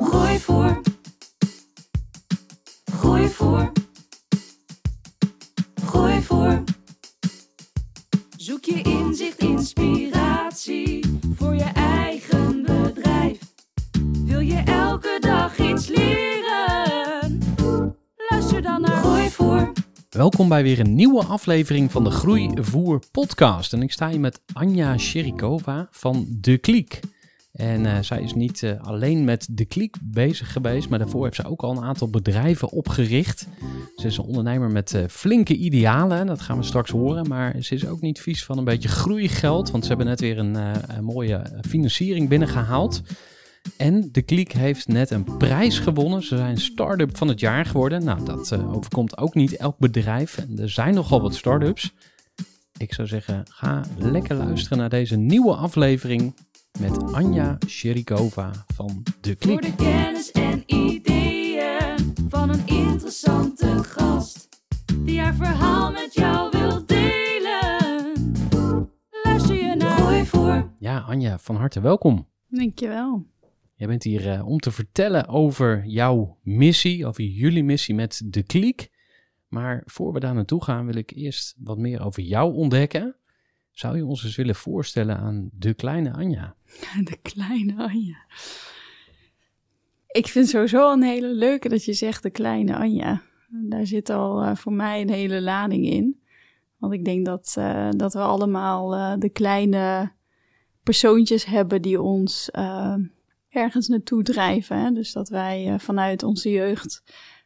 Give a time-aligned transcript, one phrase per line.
[0.00, 0.80] Groeivoer.
[2.84, 3.72] Groeivoer.
[5.84, 6.62] Groeivoer.
[8.36, 13.38] Zoek je inzicht, inspiratie voor je eigen bedrijf.
[14.24, 17.38] Wil je elke dag iets leren?
[18.30, 19.72] Luister dan naar Groeivoer.
[20.10, 23.72] Welkom bij weer een nieuwe aflevering van de Groeivoer podcast.
[23.72, 27.00] En ik sta hier met Anja Sherikova van De Kliek.
[27.52, 31.36] En eh, zij is niet eh, alleen met De Kliek bezig geweest, maar daarvoor heeft
[31.36, 33.48] ze ook al een aantal bedrijven opgericht.
[33.96, 37.28] Ze is een ondernemer met eh, flinke idealen, dat gaan we straks horen.
[37.28, 40.38] Maar ze is ook niet vies van een beetje groeigeld, want ze hebben net weer
[40.38, 40.56] een,
[41.00, 43.02] mooie financiering binnengehaald.
[43.76, 46.22] En de Kliek heeft net een prijs gewonnen.
[46.22, 48.04] Ze zijn start-up van het jaar geworden.
[48.04, 50.38] Nou, dat overkomt ook niet elk bedrijf.
[50.38, 51.92] En er zijn nogal wat start-ups.
[52.76, 56.34] Ik zou zeggen, ga lekker luisteren naar deze nieuwe aflevering
[56.80, 59.62] met Anja Sherikova van De Voor Kliek.
[59.62, 64.48] de kennis en ideeën van een interessante gast.
[64.98, 68.12] Die haar verhaal met jou wil delen.
[69.22, 70.70] Luister je naar Groeivoer.
[70.78, 72.28] Ja, Anja, van harte welkom.
[72.48, 73.26] Dankjewel.
[73.74, 78.42] Jij bent hier eh, om te vertellen over jouw missie, over jullie missie met De
[78.42, 78.90] Kliek.
[79.48, 83.16] Maar voor we daar naartoe gaan, wil ik eerst wat meer over jou ontdekken.
[83.72, 86.54] Zou je ons eens willen voorstellen aan de kleine Anja?
[87.10, 88.26] De kleine Anja.
[90.06, 93.22] Ik vind sowieso een hele leuke dat je zegt de kleine Anja.
[93.48, 96.20] Daar zit al eh, voor mij een hele lading in.
[96.78, 100.12] Want ik denk dat, eh, dat we allemaal eh, de kleine
[100.82, 102.50] persoontjes hebben die ons
[103.48, 104.78] ergens naartoe drijven.
[104.78, 104.90] Hè?
[104.90, 107.02] Dus dat wij vanuit onze jeugd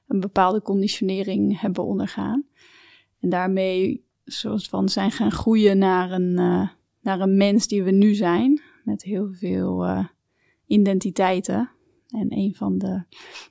[0.07, 2.45] een bepaalde conditionering hebben ondergaan.
[3.21, 6.69] En daarmee soort van zijn gaan groeien naar een, eh,
[7.01, 8.61] naar een mens die we nu zijn.
[8.85, 10.05] Met heel veel eh,
[10.67, 11.71] identiteiten.
[12.09, 13.05] En een van de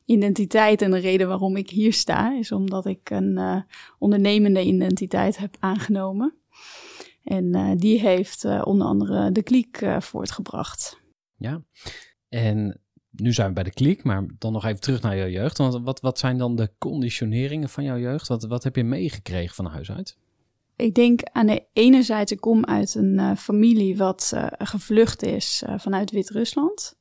[0.05, 3.61] identiteiten en de reden waarom ik hier sta, is omdat ik een eh,
[3.99, 6.33] ondernemende identiteit heb aangenomen.
[7.23, 11.01] En die heeft onder andere de kliek voortgebracht.
[11.37, 11.63] Ja.
[12.29, 12.81] En
[13.11, 15.57] nu zijn we bij de kliek, maar dan nog even terug naar jouw jeugd.
[15.57, 18.27] Want wat, wat zijn dan de conditioneringen van jouw jeugd?
[18.27, 20.17] Wat, wat heb je meegekregen van huis uit?
[20.75, 25.23] Ik denk aan de ene zijde, ik kom uit een eh, familie wat eh, gevlucht
[25.23, 26.97] is eh, vanuit Wit-Rusland.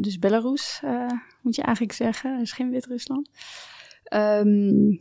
[0.00, 0.82] Dus Belarus,
[1.42, 2.40] moet je eigenlijk zeggen.
[2.40, 3.30] Is geen Wit-Rusland.
[4.04, 4.96] Ehm,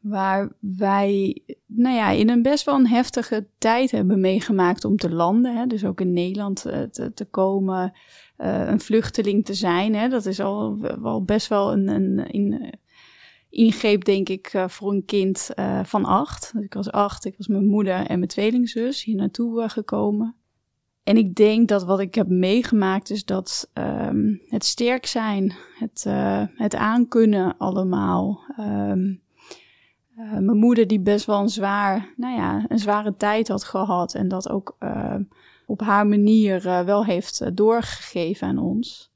[0.00, 5.10] waar wij nou ja, in een best wel een heftige tijd hebben meegemaakt om te
[5.10, 5.56] landen.
[5.56, 5.66] Hè?
[5.66, 7.92] Dus ook in Nederland te, te komen,
[8.36, 9.94] een vluchteling te zijn.
[9.94, 10.08] Hè?
[10.08, 12.72] Dat is al wel best wel een, een,
[13.50, 16.52] ingreep, denk ik, eh, voor een kind eh, van acht.
[16.54, 20.34] Dus ik was acht, ik was mijn moeder en mijn tweelingzus hier naartoe eh, gekomen.
[21.06, 26.04] En ik denk dat wat ik heb meegemaakt is dat ehm, het sterk zijn, het,
[26.06, 28.40] eh, het aankunnen allemaal.
[28.56, 29.14] ehm,
[30.16, 34.14] eh, mijn moeder die best wel een, zwaar, nou ja, een zware tijd had gehad
[34.14, 34.76] en dat ook
[35.66, 39.10] op haar manier wel heeft doorgegeven aan ons.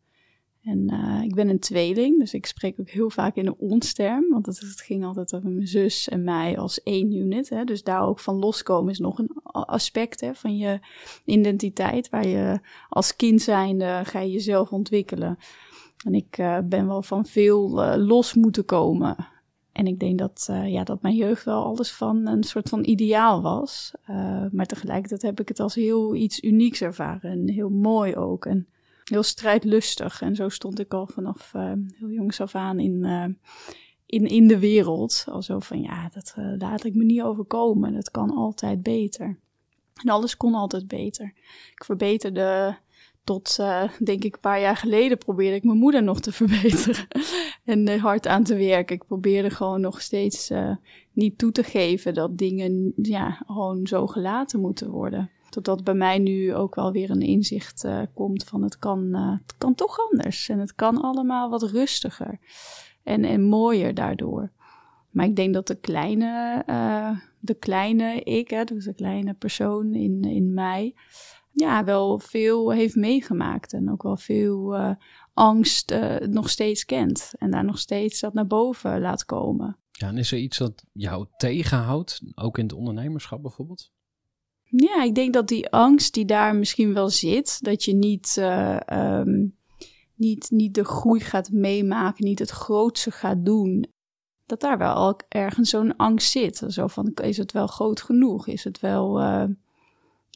[0.63, 4.29] En eh, ik ben een tweeling, dus ik spreek ook heel vaak in een onsterm.
[4.29, 7.49] Want het, ging altijd over mijn zus en mij als één unit.
[7.49, 7.65] Hè.
[7.65, 10.79] Dus daar ook van loskomen is nog een aspect hè, van je
[11.25, 12.09] identiteit.
[12.09, 15.39] Waar je als kind zijnde ga je jezelf ontwikkelen.
[16.05, 19.17] En ik eh, ben wel van veel eh, los moeten komen.
[19.73, 23.43] En ik denk dat, ja, dat mijn jeugd wel alles van een soort van ideaal
[23.43, 23.93] was.
[24.53, 27.31] Maar tegelijkertijd heb ik het als heel iets unieks ervaren.
[27.31, 28.47] En heel mooi ook.
[28.47, 28.69] En
[29.11, 30.21] heel strijdlustig.
[30.21, 33.25] En zo stond ik al vanaf eh, heel jongs af aan in, eh,
[34.07, 35.25] in, in de wereld.
[35.29, 37.95] Al zo van, ja, dat eh, laat ik me niet overkomen.
[37.95, 39.39] Dat kan altijd beter.
[39.95, 41.33] En alles kon altijd beter.
[41.75, 42.77] Ik verbeterde
[43.25, 43.57] tot,
[43.99, 47.07] denk ik, een paar jaar geleden probeerde ik mijn moeder nog te verbeteren.
[47.65, 48.97] en hard aan te werken.
[48.97, 50.51] Ik probeerde gewoon nog steeds
[51.13, 55.31] niet toe te geven dat dingen ja, gewoon zo gelaten moeten worden.
[55.51, 59.55] Totdat bij mij nu ook wel weer een inzicht uh, komt van het kan, het
[59.59, 60.49] kan toch anders.
[60.49, 62.39] En het kan allemaal wat rustiger
[63.03, 64.53] en, en mooier daardoor.
[65.11, 66.65] Maar ik denk dat de kleine,
[67.39, 70.95] de kleine ik, hè, dus de kleine persoon in, in mij,
[71.51, 74.77] ja, wel veel heeft meegemaakt en ook wel veel
[75.35, 77.33] angst nog steeds kent.
[77.39, 79.77] En daar nog steeds dat naar boven laat komen.
[80.01, 83.93] Ja, en is er iets dat jou tegenhoudt, ook in het ondernemerschap bijvoorbeeld?
[84.71, 88.77] Ja, ik denk dat die angst die daar misschien wel zit, dat je niet, uh,
[88.93, 89.57] um,
[90.15, 93.87] niet, niet de groei gaat meemaken, niet het grootste gaat doen.
[94.47, 96.63] Dat daar wel ook ergens zo'n angst zit.
[96.69, 98.47] Zo van, is het wel groot genoeg?
[98.47, 99.21] Is het wel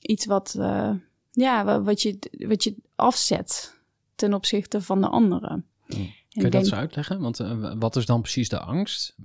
[0.00, 0.90] iets wat, uh,
[1.30, 3.78] ja, wat, je, wat je afzet
[4.14, 5.66] ten opzichte van de anderen.
[5.86, 5.94] Hm.
[5.94, 7.20] Kun je dat eens uitleggen?
[7.20, 7.38] Want
[7.78, 9.16] wat is dan precies de angst?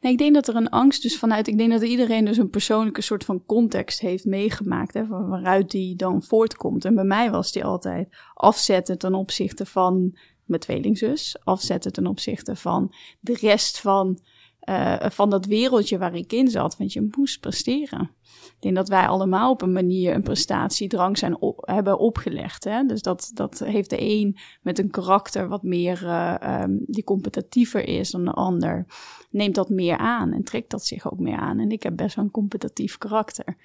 [0.00, 1.46] Nee, ik denk dat er een angst dus vanuit...
[1.46, 4.94] Ik denk dat iedereen dus een persoonlijke soort van context heeft meegemaakt...
[4.94, 6.84] Hè, waaruit die dan voortkomt.
[6.84, 11.36] En bij mij was die altijd afzetten ten opzichte van mijn tweelingzus.
[11.44, 14.18] Afzetten ten opzichte van de rest van,
[14.68, 16.76] uh, van dat wereldje waar ik in zat.
[16.76, 18.10] Want je moest presteren.
[18.46, 22.64] Ik denk dat wij allemaal op een manier een prestatiedrang zijn op, hebben opgelegd.
[22.64, 22.84] Hè?
[22.84, 27.88] Dus dat, dat heeft de een met een karakter wat meer uh, um, die competitiever
[27.88, 28.86] is dan de ander.
[29.30, 31.58] Neemt dat meer aan en trekt dat zich ook meer aan.
[31.58, 33.56] En ik heb best wel een competitief karakter.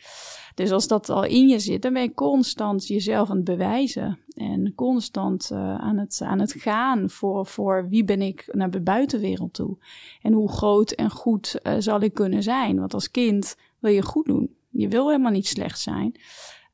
[0.57, 4.19] Dus als dat al in je zit, dan ben je constant jezelf aan het bewijzen.
[4.33, 8.81] En constant uh, aan, het, aan het gaan voor, voor wie ben ik naar de
[8.81, 9.77] buitenwereld toe.
[10.21, 12.79] En hoe groot en goed uh, zal ik kunnen zijn.
[12.79, 14.55] Want als kind wil je goed doen.
[14.69, 16.19] Je wil helemaal niet slecht zijn.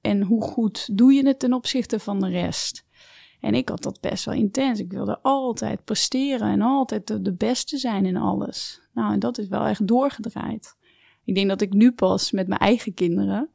[0.01, 2.85] En hoe goed doe je het ten opzichte van de rest?
[3.39, 4.79] En ik had dat best wel intens.
[4.79, 8.81] Ik wilde altijd presteren en altijd de beste zijn in alles.
[8.93, 10.75] Nou, en dat is wel echt doorgedraaid.
[11.25, 13.49] Ik denk dat ik nu pas met mijn eigen kinderen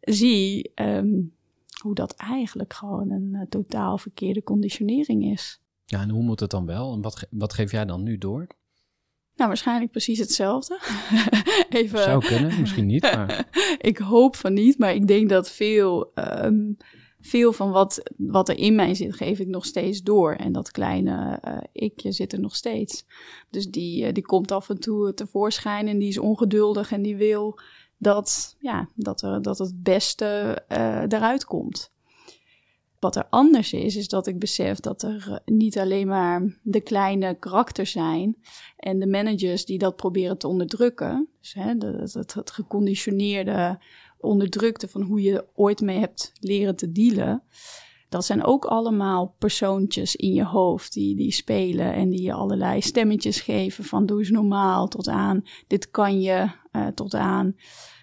[0.00, 1.34] zie um,
[1.80, 5.60] hoe dat eigenlijk gewoon een uh, totaal verkeerde conditionering is.
[5.84, 6.92] Ja, en hoe moet het dan wel?
[6.92, 8.46] En wat, wat geef jij dan nu door?
[9.36, 10.78] Nou, waarschijnlijk precies hetzelfde.
[11.70, 11.98] Even...
[11.98, 13.02] Zou kunnen, misschien niet.
[13.02, 13.48] Maar...
[13.78, 16.76] ik hoop van niet, maar ik denk dat veel, um,
[17.26, 20.32] veel van wat, wat er in mij zit, geef ik nog steeds door.
[20.32, 23.04] En dat kleine uh, ikje zit er nog steeds.
[23.50, 27.16] Dus die, uh, die komt af en toe tevoorschijn en die is ongeduldig en die
[27.16, 27.58] wil
[27.98, 31.92] dat, ja, dat, er, dat het beste uh, eruit komt.
[32.98, 36.80] Wat er anders is, is dat ik besef dat er eh, niet alleen maar de
[36.80, 38.36] kleine karakters zijn
[38.76, 41.28] en de managers die dat proberen te onderdrukken.
[41.40, 43.78] Dus hè, het, het geconditioneerde,
[44.24, 47.42] onderdrukte van hoe je ooit mee hebt leren te dealen.
[48.08, 52.80] Dat zijn ook allemaal persoontjes in je hoofd die, die spelen en die je allerlei
[52.80, 57.56] stemmetjes geven van doe eens normaal tot aan dit kan je, uh, tot aan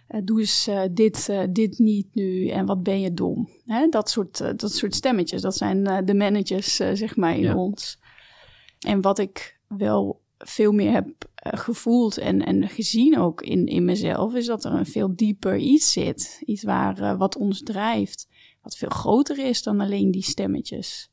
[0.10, 3.50] uh, doe eens uh, dit, dit niet nu en wat ben je dom.
[3.66, 3.88] Hè?
[3.88, 7.56] Dat, soort, dat soort stemmetjes, dat zijn de managers zeg maar in ja.
[7.56, 8.00] ons.
[8.80, 11.08] En wat ik wel veel meer heb
[11.42, 15.92] gevoeld en, en gezien ook in, in mezelf, is dat er een veel dieper iets
[15.92, 16.42] zit.
[16.46, 18.28] Iets waar, wat ons drijft,
[18.62, 21.12] wat veel groter is dan alleen die stemmetjes.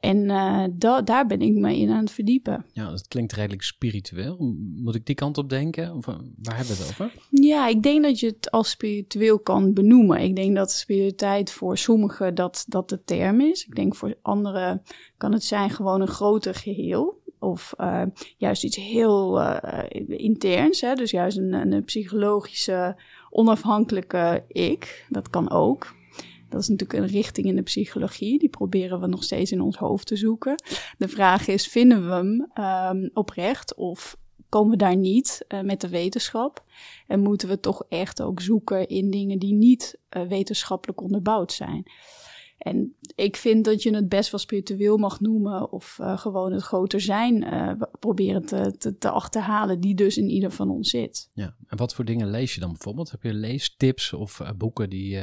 [0.00, 2.66] En uh, da daar ben ik me in aan het verdiepen.
[2.72, 4.36] Ja, dat klinkt redelijk spiritueel.
[4.76, 5.94] Moet ik die kant op denken?
[5.94, 7.12] Of waar hebben we het over?
[7.30, 10.20] Ja, ik denk dat je het als spiritueel kan benoemen.
[10.20, 13.64] Ik denk dat spiritualiteit voor sommigen dat, dat de term is.
[13.64, 14.82] Ik denk voor anderen
[15.16, 17.24] kan het zijn gewoon een groter geheel.
[17.46, 18.02] Of uh,
[18.36, 20.80] juist iets heel uh, interns.
[20.80, 20.94] Hè?
[20.94, 22.96] Dus juist een, een psychologische,
[23.30, 25.06] onafhankelijke ik.
[25.08, 25.94] Dat kan ook.
[26.48, 28.38] Dat is natuurlijk een richting in de psychologie.
[28.38, 30.62] Die proberen we nog steeds in ons hoofd te zoeken.
[30.98, 32.52] De vraag is: vinden we hem
[32.94, 34.16] um, oprecht of
[34.48, 36.64] komen we daar niet uh, met de wetenschap?
[37.06, 41.90] En moeten we toch echt ook zoeken in dingen die niet wetenschappelijk onderbouwd zijn?
[42.58, 46.62] En ik vind dat je het best wel spiritueel mag noemen of uh, gewoon het
[46.62, 51.28] groter zijn uh, proberen te, te, te, achterhalen, die dus in ieder van ons zit.
[51.32, 53.10] Ja, en wat voor dingen lees je dan bijvoorbeeld?
[53.10, 55.18] Heb je leestips of uh, boeken die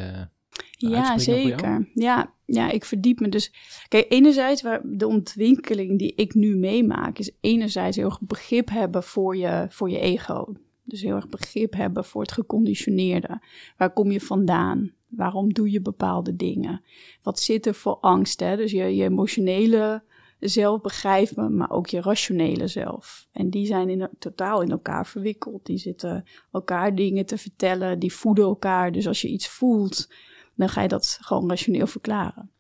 [0.77, 1.89] ja, zeker.
[1.93, 3.53] Ja, ja, ik verdiep me dus.
[3.87, 9.03] Kijk, enerzijds, waar de ontwikkeling die ik nu meemaak, is enerzijds heel erg begrip hebben
[9.03, 10.53] voor je, voor je ego.
[10.83, 13.41] Dus heel erg begrip hebben voor het geconditioneerde.
[13.77, 14.91] Waar kom je vandaan?
[15.15, 16.81] Waarom doe je bepaalde dingen?
[17.21, 18.39] Wat zit er voor angst?
[18.39, 18.55] Hè?
[18.55, 20.03] Dus je, je emotionele
[20.39, 23.27] zelf begrijpen, maar ook je rationele zelf.
[23.31, 25.65] En die zijn in, totaal in elkaar verwikkeld.
[25.65, 28.91] Die zitten elkaar dingen te vertellen, die voeden elkaar.
[28.91, 30.09] Dus als je iets voelt,
[30.55, 32.51] dan ga je dat gewoon rationeel verklaren.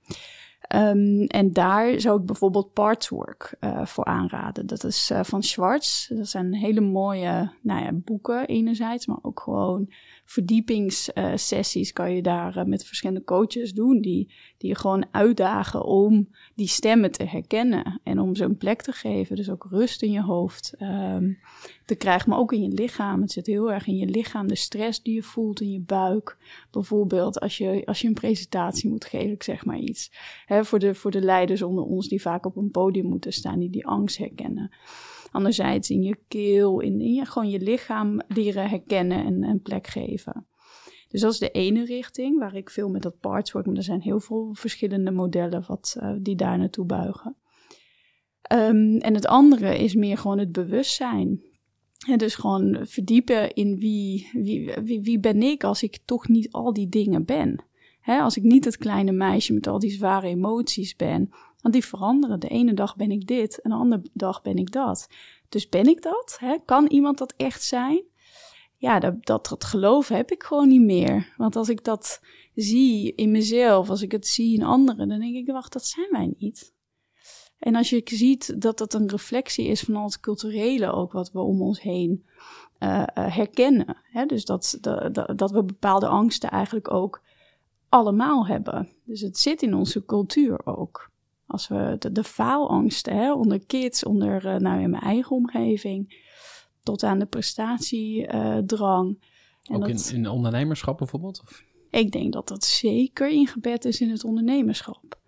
[0.73, 4.67] Ehm, en daar zou ik bijvoorbeeld Partswork uh, voor aanraden.
[4.67, 6.07] Dat is uh, van Schwartz.
[6.07, 9.91] Dat zijn hele mooie nou ja, boeken enerzijds, maar ook gewoon
[10.25, 14.01] verdiepingssessies kan je daar uh, met verschillende coaches doen.
[14.01, 18.81] Die, die je gewoon uitdagen om die stemmen te herkennen en om ze een plek
[18.81, 19.35] te geven.
[19.35, 21.37] Dus ook rust in je hoofd um,
[21.85, 23.21] te krijgen, maar ook in je lichaam.
[23.21, 26.37] Het zit heel erg in je lichaam, de stress die je voelt in je buik.
[26.71, 30.11] Bijvoorbeeld als je, als je een presentatie moet geven, ik zeg maar iets.
[30.45, 33.59] Hè, voor, de, voor de leiders onder ons die vaak op een podium moeten staan,
[33.59, 34.71] die die angst herkennen.
[35.31, 39.87] Anderzijds in je keel, in, in je, gewoon je lichaam leren herkennen en een plek
[39.87, 40.47] geven.
[41.07, 43.83] Dus dat is de ene richting, waar ik veel met dat parts work, maar er
[43.83, 47.37] zijn heel veel verschillende modellen wat, uh, die daar naartoe buigen.
[48.53, 51.41] Um, en het andere is meer gewoon het bewustzijn.
[52.07, 56.51] En dus gewoon verdiepen in wie, wie, wie, wie ben ik als ik toch niet
[56.51, 57.63] al die dingen ben.
[57.99, 61.29] He, als ik niet het kleine meisje met al die zware emoties ben,
[61.61, 62.39] want die veranderen.
[62.39, 65.07] De ene dag ben ik dit en de andere dag ben ik dat.
[65.49, 66.39] Dus ben ik dat?
[66.65, 68.03] Kan iemand dat echt zijn?
[68.77, 71.33] Ja, dat, dat, dat geloof heb ik gewoon niet meer.
[71.37, 72.21] Want als ik dat
[72.55, 76.07] zie in mezelf, als ik het zie in anderen, dan denk ik, wacht, dat zijn
[76.11, 76.73] wij niet.
[77.63, 81.31] En als je ziet dat dat een reflectie is van al het culturele ook wat
[81.31, 82.25] we om ons heen
[82.79, 83.05] uh, uh,
[83.35, 83.97] herkennen.
[84.03, 84.25] Hè?
[84.25, 87.21] Dus dat, dat, dat we bepaalde angsten eigenlijk ook
[87.89, 88.89] allemaal hebben.
[89.03, 91.11] Dus het zit in onze cultuur ook.
[91.45, 96.21] Als we de, de faalangsten hè, onder kids, onder uh, nou in mijn eigen omgeving,
[96.81, 99.17] tot aan de prestatiedrang.
[99.69, 101.41] Uh, ook dat, in, in ondernemerschap bijvoorbeeld?
[101.41, 101.63] Of?
[101.89, 105.19] Ik denk dat dat zeker ingebed is in het ondernemerschap.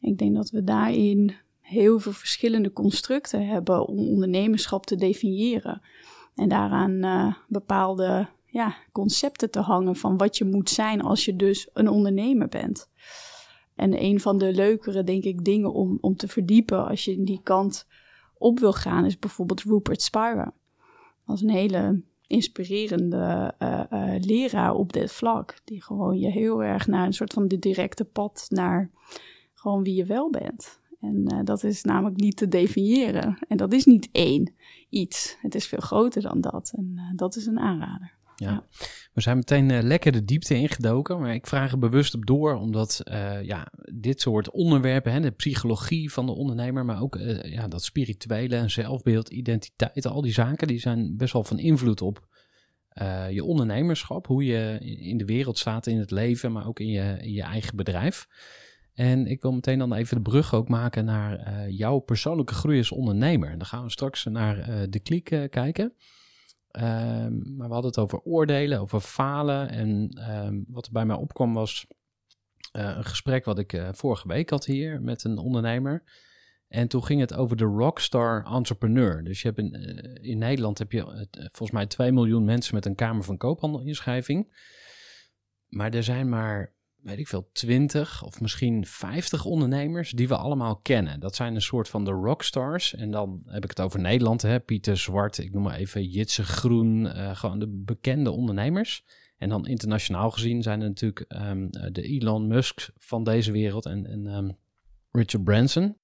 [0.00, 1.34] Ik denk dat we daarin
[1.70, 5.82] heel veel verschillende constructen hebben om ondernemerschap te definiëren.
[6.34, 11.36] En daaraan uh, bepaalde ja, concepten te hangen van wat je moet zijn als je
[11.36, 12.90] dus een ondernemer bent.
[13.74, 17.24] En een van de leukere, denk ik, dingen om, om te verdiepen als je in
[17.24, 17.86] die kant
[18.38, 20.52] op wil gaan, is bijvoorbeeld Rupert Spira.
[21.26, 25.60] Dat is een hele inspirerende uh, uh, leraar op dit vlak.
[25.64, 28.90] Die gewoon je heel erg naar een soort van de directe pad naar
[29.54, 30.80] gewoon wie je wel bent.
[31.00, 33.38] En uh, dat is namelijk niet te definiëren.
[33.48, 34.52] En dat is niet één
[34.88, 35.36] iets.
[35.40, 36.72] Het is veel groter dan dat.
[36.76, 38.18] En dat is een aanrader.
[38.40, 38.66] Ja.
[39.12, 42.54] We zijn meteen uh, lekker de diepte ingedoken, maar ik vraag er bewust op door,
[42.54, 47.42] omdat uh, ja, dit soort onderwerpen, hè, de psychologie van de ondernemer, maar ook uh,
[47.42, 52.02] ja, dat spirituele en zelfbeeld, identiteit, al die zaken, die zijn best wel van invloed
[52.02, 52.28] op
[53.30, 57.16] je ondernemerschap, hoe je in de wereld staat in het leven, maar ook in je,
[57.20, 58.26] in je eigen bedrijf.
[58.94, 62.92] En ik wil meteen dan even de brug ook maken naar jouw persoonlijke groei als
[62.92, 63.50] ondernemer.
[63.50, 65.94] Dan gaan we straks naar de kliek kijken.
[66.72, 69.68] Um, maar we hadden het over oordelen, over falen.
[69.68, 71.86] En um, wat er bij mij opkwam was
[72.72, 76.02] een gesprek wat ik vorige week had hier met een ondernemer.
[76.70, 79.24] En toen ging het over de rockstar entrepreneur.
[79.24, 79.72] Dus je hebt in,
[80.22, 84.68] in Nederland heb je volgens mij 2 miljoen mensen met een Kamer van Koophandel inschrijving.
[85.68, 90.76] Maar er zijn maar weet ik veel, 20 of misschien 50 ondernemers die we allemaal
[90.76, 91.20] kennen.
[91.20, 92.94] Dat zijn een soort van de rockstars.
[92.94, 94.60] En dan heb ik het over Nederland, hè?
[94.60, 99.04] Pieter Zwart, ik noem maar even Jitse Groen, uh, gewoon de bekende ondernemers.
[99.38, 104.06] En dan internationaal gezien zijn er natuurlijk um, de Elon Musk van deze wereld en,
[104.06, 104.58] en um,
[105.10, 105.96] Richard Branson.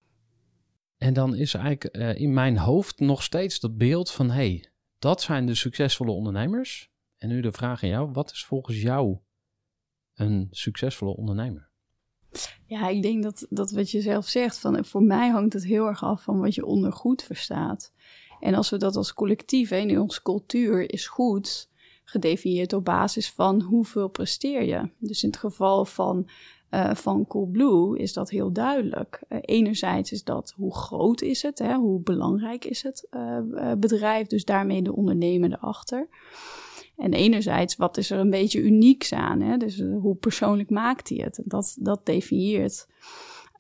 [0.99, 5.23] En dan is eigenlijk uh, in mijn hoofd nog steeds dat beeld van, hey, dat
[5.23, 6.91] zijn de succesvolle ondernemers.
[7.19, 9.19] En nu de vraag aan jou, wat is volgens jou
[10.17, 11.69] een succesvolle ondernemer?
[12.67, 15.87] Ja, ik denk dat, dat wat je zelf zegt, van, voor mij hangt het heel
[15.87, 17.93] erg af van wat je onder goed verstaat.
[18.41, 21.71] En als we dat als collectief, hè, in onze cultuur, is goed
[22.05, 24.91] gedefinieerd op basis van hoeveel presteer je.
[24.99, 26.29] Dus in het geval van,
[26.71, 29.23] uh, van Coolblue is dat heel duidelijk.
[29.29, 34.27] Uh, enerzijds is dat hoe groot is het, hè, hoe belangrijk is het uh, bedrijf,
[34.27, 36.09] dus daarmee de ondernemer erachter.
[36.97, 39.41] En enerzijds, wat is er een beetje unieks aan?
[39.41, 39.57] Hè?
[39.57, 41.43] Dus uh, hoe persoonlijk maakt hij het?
[41.45, 42.87] Dat, dat definieert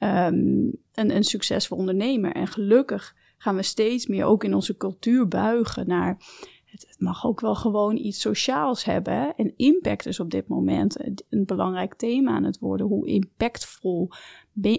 [0.00, 2.32] um, een, een succesvol ondernemer.
[2.32, 6.22] En gelukkig gaan we steeds meer ook in onze cultuur buigen naar...
[6.64, 9.34] Het, mag ook wel gewoon iets sociaals hebben.
[9.36, 12.86] En impact is op dit moment een belangrijk thema aan het worden.
[12.86, 14.10] Hoe impactvol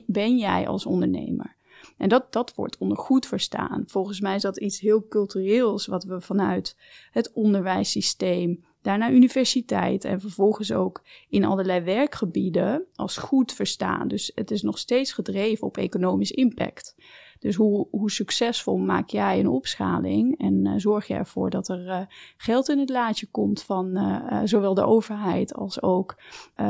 [0.06, 1.57] ben jij als ondernemer?
[1.98, 3.84] En dat, dat wordt onder goed verstaan.
[3.86, 6.78] Volgens mij is dat iets heel cultureels wat we vanuit
[7.12, 14.08] het onderwijssysteem, daarna universiteit en vervolgens ook in allerlei werkgebieden als goed verstaan.
[14.08, 16.96] Dus het is nog steeds gedreven op economisch impact.
[17.40, 21.88] Dus hoe, hoe succesvol maak jij een opschaling en eh, zorg je ervoor dat er
[21.88, 22.02] eh,
[22.38, 26.16] geld in het laadje komt van eh, zowel de overheid als ook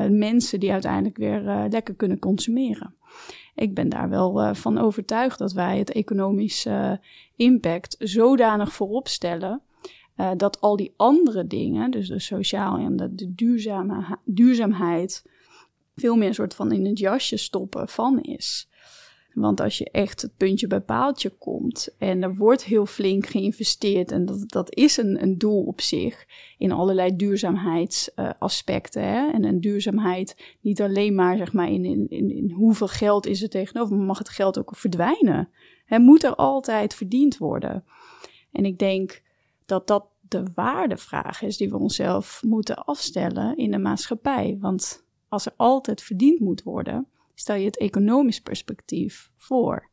[0.10, 2.97] mensen die uiteindelijk weer lekker kunnen consumeren.
[3.58, 7.02] Ik ben daar wel van overtuigd dat wij het economische
[7.36, 9.62] impact zodanig voorop stellen
[10.38, 15.24] dat al die andere dingen, dus de sociaal en de, de duurzame, duurzaamheid,
[15.96, 18.70] veel meer een soort van in het jasje stoppen van is.
[19.38, 24.12] Want als je echt het puntje bij paaltje komt en er wordt heel flink geïnvesteerd
[24.12, 26.26] en dat, dat is een, een doel op zich
[26.58, 29.34] in allerlei duurzaamheidsaspecten.
[29.34, 33.50] En een duurzaamheid niet alleen maar, zeg maar in, in, in, hoeveel geld is er
[33.50, 35.50] tegenover, maar mag het geld ook verdwijnen.
[35.86, 37.84] Het moet er altijd verdiend worden.
[38.52, 39.22] En ik denk
[39.66, 44.58] dat dat de waardevraag is die we onszelf moeten afstellen in de maatschappij.
[44.60, 47.08] Want als er altijd verdiend moet worden,
[47.40, 49.90] stel je het economisch perspectief voor.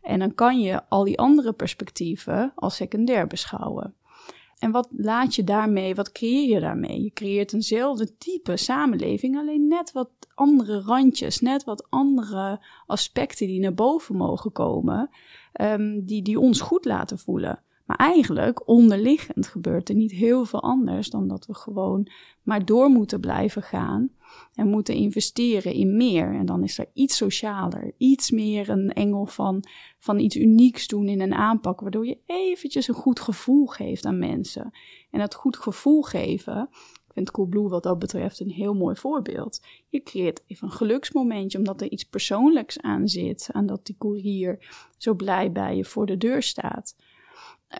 [0.00, 3.94] En dan kan je al die andere perspectieven als secundair beschouwen.
[4.58, 7.02] En wat laat je daarmee, wat creëer je daarmee?
[7.02, 13.60] Je creëert eenzelfde type samenleving, alleen net wat andere randjes, net wat andere aspecten die
[13.60, 15.10] naar boven mogen komen,
[15.60, 17.62] um, die, die ons goed laten voelen.
[17.86, 22.08] Maar eigenlijk, onderliggend, gebeurt er niet heel veel anders dan dat we gewoon
[22.42, 24.10] maar door moeten blijven gaan
[24.54, 26.34] en moeten investeren in meer.
[26.34, 29.64] En dan is er iets socialer, iets meer een engel van,
[29.98, 34.18] van iets unieks doen in een aanpak, waardoor je eventjes een goed gevoel geeft aan
[34.18, 34.70] mensen.
[35.10, 36.68] En dat goed gevoel geven,
[37.06, 39.60] ik vind Coolblue wat dat betreft een heel mooi voorbeeld.
[39.88, 44.58] Je creëert even een geluksmomentje, omdat er iets persoonlijks aan zit, aan dat die courier
[44.98, 46.96] zo blij bij je voor de deur staat.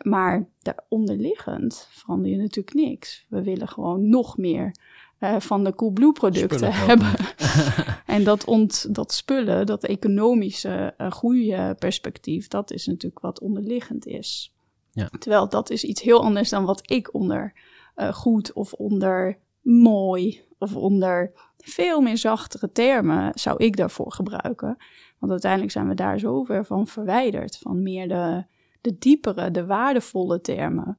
[0.02, 3.26] Maar daaronderliggend verander je natuurlijk niks.
[3.28, 4.74] We willen gewoon nog meer
[5.22, 7.12] uh, van de Coolblue producten hebben.
[8.06, 14.54] en dat, ont, dat spullen, dat economische uh, groeiperspectief, dat is natuurlijk wat onderliggend is.
[14.90, 15.08] Ja.
[15.18, 17.52] Terwijl dat is iets heel anders dan wat ik onder
[17.96, 24.76] uh, goed of onder mooi of onder veel meer zachtere termen zou ik daarvoor gebruiken.
[25.18, 28.44] Want uiteindelijk zijn we daar zo ver van verwijderd, van meer de
[28.82, 30.98] de diepere, de waardevolle termen.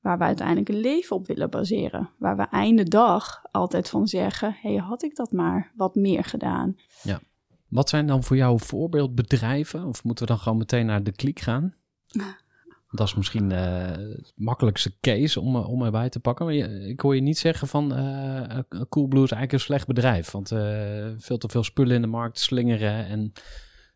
[0.00, 2.10] Waar we uiteindelijk een leven op willen baseren.
[2.18, 6.76] Waar we einde dag altijd van zeggen: hey, had ik dat maar wat meer gedaan.
[7.02, 7.20] Ja.
[7.68, 9.84] Wat zijn dan voor jou voorbeeldbedrijven?
[9.84, 11.74] Of moeten we dan gewoon meteen naar de klik gaan?
[12.90, 16.46] Dat is misschien uh, het makkelijkste case om, om erbij te pakken.
[16.46, 18.58] Maar ik hoor je niet zeggen van uh,
[18.88, 20.30] Coolblue is eigenlijk een slecht bedrijf.
[20.30, 23.06] Want uh, veel te veel spullen in de markt slingeren.
[23.06, 23.32] En,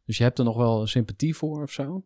[0.05, 2.05] dus je hebt er nog wel sympathie voor of zo?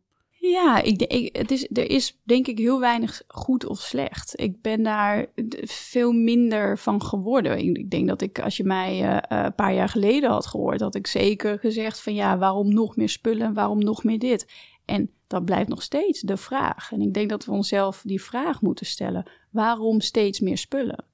[0.51, 4.33] Ja, ik, ik, het is, er is denk ik heel weinig goed of slecht.
[4.41, 5.27] Ik ben daar
[5.63, 7.59] veel minder van geworden.
[7.59, 10.95] Ik, denk dat ik, als je mij uh, een paar jaar geleden had gehoord, had
[10.95, 14.47] ik zeker gezegd van ja, waarom nog meer spullen, waarom nog meer dit?
[14.89, 16.93] En dat blijft nog steeds de vraag.
[16.93, 21.05] En ik denk dat we onszelf die vraag moeten stellen: waarom steeds meer spullen?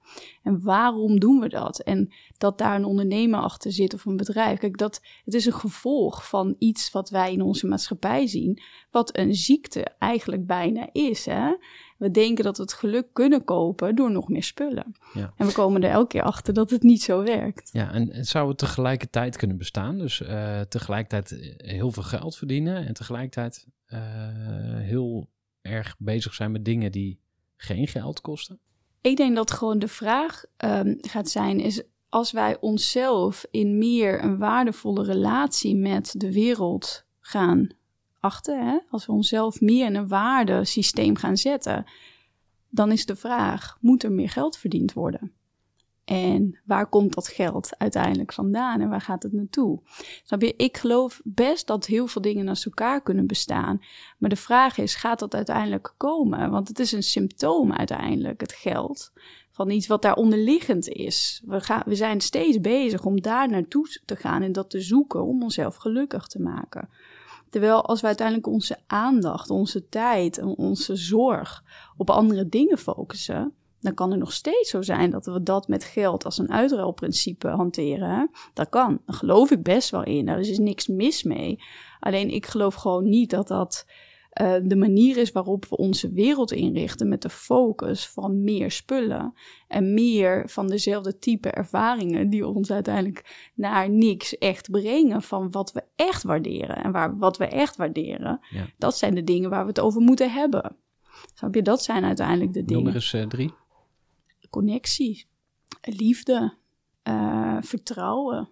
[0.42, 1.80] En waarom doen we dat?
[1.80, 4.58] En dat daar een ondernemer achter zit of een bedrijf.
[4.58, 8.60] Kijk, dat, het is een gevolg van iets wat wij in onze maatschappij zien,
[8.90, 11.24] wat een ziekte eigenlijk bijna is.
[11.24, 11.54] Hè?
[12.04, 14.94] We denken dat we het geluk kunnen kopen door nog meer spullen.
[15.14, 15.32] Ja.
[15.36, 17.70] En we komen er elke keer achter dat het niet zo werkt.
[17.72, 19.98] Ja, en, zou het tegelijkertijd kunnen bestaan?
[19.98, 23.98] Dus uh, tegelijkertijd heel veel geld verdienen en tegelijkertijd uh,
[24.78, 25.28] heel
[25.62, 27.20] erg bezig zijn met dingen die
[27.56, 28.58] geen geld kosten?
[29.00, 34.24] Ik denk dat gewoon de vraag um, gaat zijn: is als wij onszelf in meer
[34.24, 37.68] een waardevolle relatie met de wereld gaan
[38.32, 38.78] hè?
[38.90, 41.84] als we onszelf meer in een waardesysteem gaan zetten,
[42.68, 45.32] dan is de vraag: moet er meer geld verdiend worden?
[46.04, 49.80] En waar komt dat geld uiteindelijk vandaan en waar gaat het naartoe?
[50.56, 53.82] Ik geloof best dat heel veel dingen naast elkaar kunnen bestaan.
[54.18, 56.50] Maar de vraag is, gaat dat uiteindelijk komen?
[56.50, 59.12] Want het is een symptoom uiteindelijk, het geld,
[59.50, 61.42] van iets wat daar onderliggend is.
[61.46, 65.24] We, gaan, we zijn steeds bezig om daar naartoe te gaan en dat te zoeken
[65.24, 66.88] om onszelf gelukkig te maken.
[67.54, 71.64] Terwijl als we uiteindelijk onze aandacht, onze tijd en onze zorg
[71.96, 75.84] op andere dingen focussen, dan kan het nog steeds zo zijn dat we dat met
[75.84, 78.30] geld als een uitruilprincipe hanteren.
[78.54, 79.00] Dat kan.
[79.06, 80.26] Daar geloof ik best wel in.
[80.26, 81.62] Daar is niks mis mee.
[82.00, 83.86] Alleen ik geloof gewoon niet dat dat
[84.42, 89.34] uh, de manier is waarop we onze wereld inrichten met de focus van meer spullen
[89.68, 95.72] en meer van dezelfde type ervaringen die ons uiteindelijk naar niks echt brengen van wat
[95.72, 96.76] we echt waarderen.
[96.76, 98.66] En waar, wat we echt waarderen, ja.
[98.78, 100.76] dat zijn de dingen waar we het over moeten hebben.
[101.34, 101.62] Snap je?
[101.62, 102.82] Dat zijn uiteindelijk de dingen.
[102.82, 103.52] Nummer is uh, drie
[104.54, 105.26] connectie,
[105.82, 106.54] liefde,
[107.08, 108.48] uh, vertrouwen.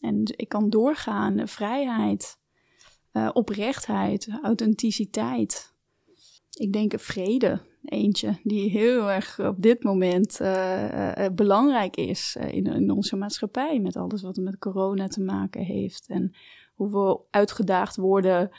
[0.00, 2.38] En ik kan doorgaan, vrijheid,
[3.18, 5.74] eh, oprechtheid, authenticiteit.
[6.58, 12.66] Ik denk vrede, eentje, die heel erg op dit moment uh, uh, belangrijk is in,
[12.66, 13.80] in, onze maatschappij.
[13.80, 16.06] Met alles wat er met corona te maken heeft.
[16.08, 16.32] En
[16.74, 18.50] hoe we uitgedaagd worden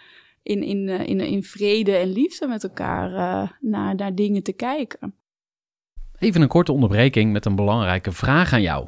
[0.44, 3.10] in, in, in, in vrede en liefde met elkaar
[3.62, 5.14] naar, naar dingen te kijken.
[6.20, 8.88] Even een korte onderbreking met een belangrijke vraag aan jou.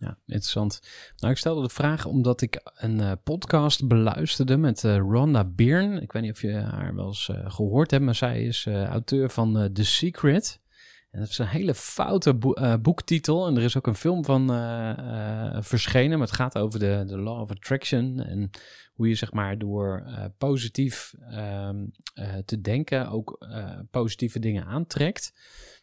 [0.00, 0.80] Ja, interessant.
[1.16, 6.00] Nou, ik stelde de vraag omdat ik een uh, podcast beluisterde met uh, Rhonda Byrne.
[6.00, 9.30] Ik weet niet of je haar wel eens uh, gehoord hebt, maar zij is auteur
[9.30, 10.60] van The Secret.
[11.10, 13.46] En dat is een hele foute bo boektitel.
[13.46, 14.46] En er is ook een film van
[15.62, 16.18] verschenen.
[16.18, 18.20] Maar het gaat over de, de Law of Attraction.
[18.20, 18.50] En
[18.92, 20.04] hoe je zeg maar door
[20.38, 21.86] positief ehm,
[22.44, 23.46] te denken ook
[23.90, 25.32] positieve dingen aantrekt.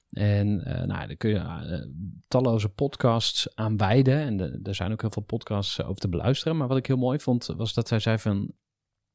[0.10, 1.86] En uh, nou, daar kun je uh,
[2.28, 4.20] talloze podcasts aan wijden.
[4.20, 6.58] En er zijn ook heel veel podcasts over te beluisteren.
[6.58, 8.52] Maar wat ik heel mooi vond, was dat zij zei van...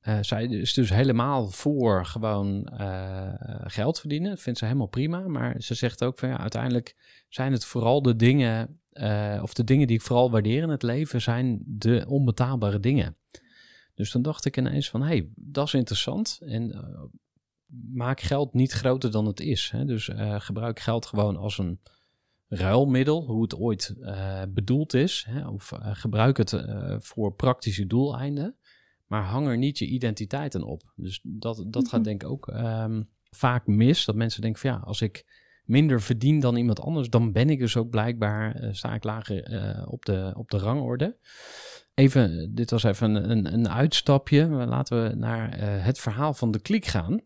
[0.02, 2.70] Uh, zij is dus helemaal voor gewoon
[3.64, 4.31] geld verdienen.
[4.31, 5.28] Dat vindt ze helemaal prima.
[5.28, 6.96] Maar ze zegt ook van ja, uiteindelijk
[7.28, 8.81] zijn het vooral de dingen...
[9.42, 13.16] of de dingen die ik vooral waardeer in het leven, zijn de onbetaalbare dingen.
[13.94, 16.38] Dus dan dacht ik ineens van, hé, hey, dat is interessant.
[16.44, 16.70] En
[17.92, 19.70] maak geld niet groter dan het is.
[19.70, 19.85] Hè?
[19.85, 21.80] Dus uh, gebruik geld gewoon als een
[22.48, 25.26] ruilmiddel, hoe het ooit uh, bedoeld is.
[25.28, 25.48] Hè?
[25.48, 26.56] Of uh, gebruik het
[26.98, 28.56] voor praktische doeleinden.
[29.06, 30.92] Maar hang er niet je identiteit aan op.
[30.96, 31.87] Dus dat, dat mm -hmm.
[31.87, 34.04] gaat denk ik ook um, vaak mis.
[34.04, 35.24] Dat mensen denken van ja, als ik
[35.64, 40.04] minder verdien dan iemand anders, dan ben ik dus ook blijkbaar, sta ik lager op,
[40.04, 41.18] de, op de rangorde.
[41.94, 44.46] Even, dit was even een, een, een uitstapje.
[44.46, 47.20] Laten we naar het verhaal van de klik gaan.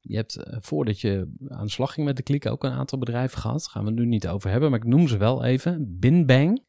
[0.00, 2.98] Je hebt uh, voordat je aan de slag ging met de klik ook een aantal
[2.98, 3.60] bedrijven gehad.
[3.60, 5.98] Daar gaan we het nu niet over hebben, maar ik noem ze wel even.
[5.98, 6.64] Binbang,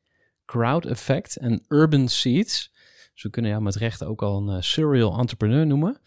[0.45, 2.71] Crowd Effect en Urban Seeds.
[3.13, 5.97] Dus we kunnen jou met recht ook al een uh, serial entrepreneur noemen.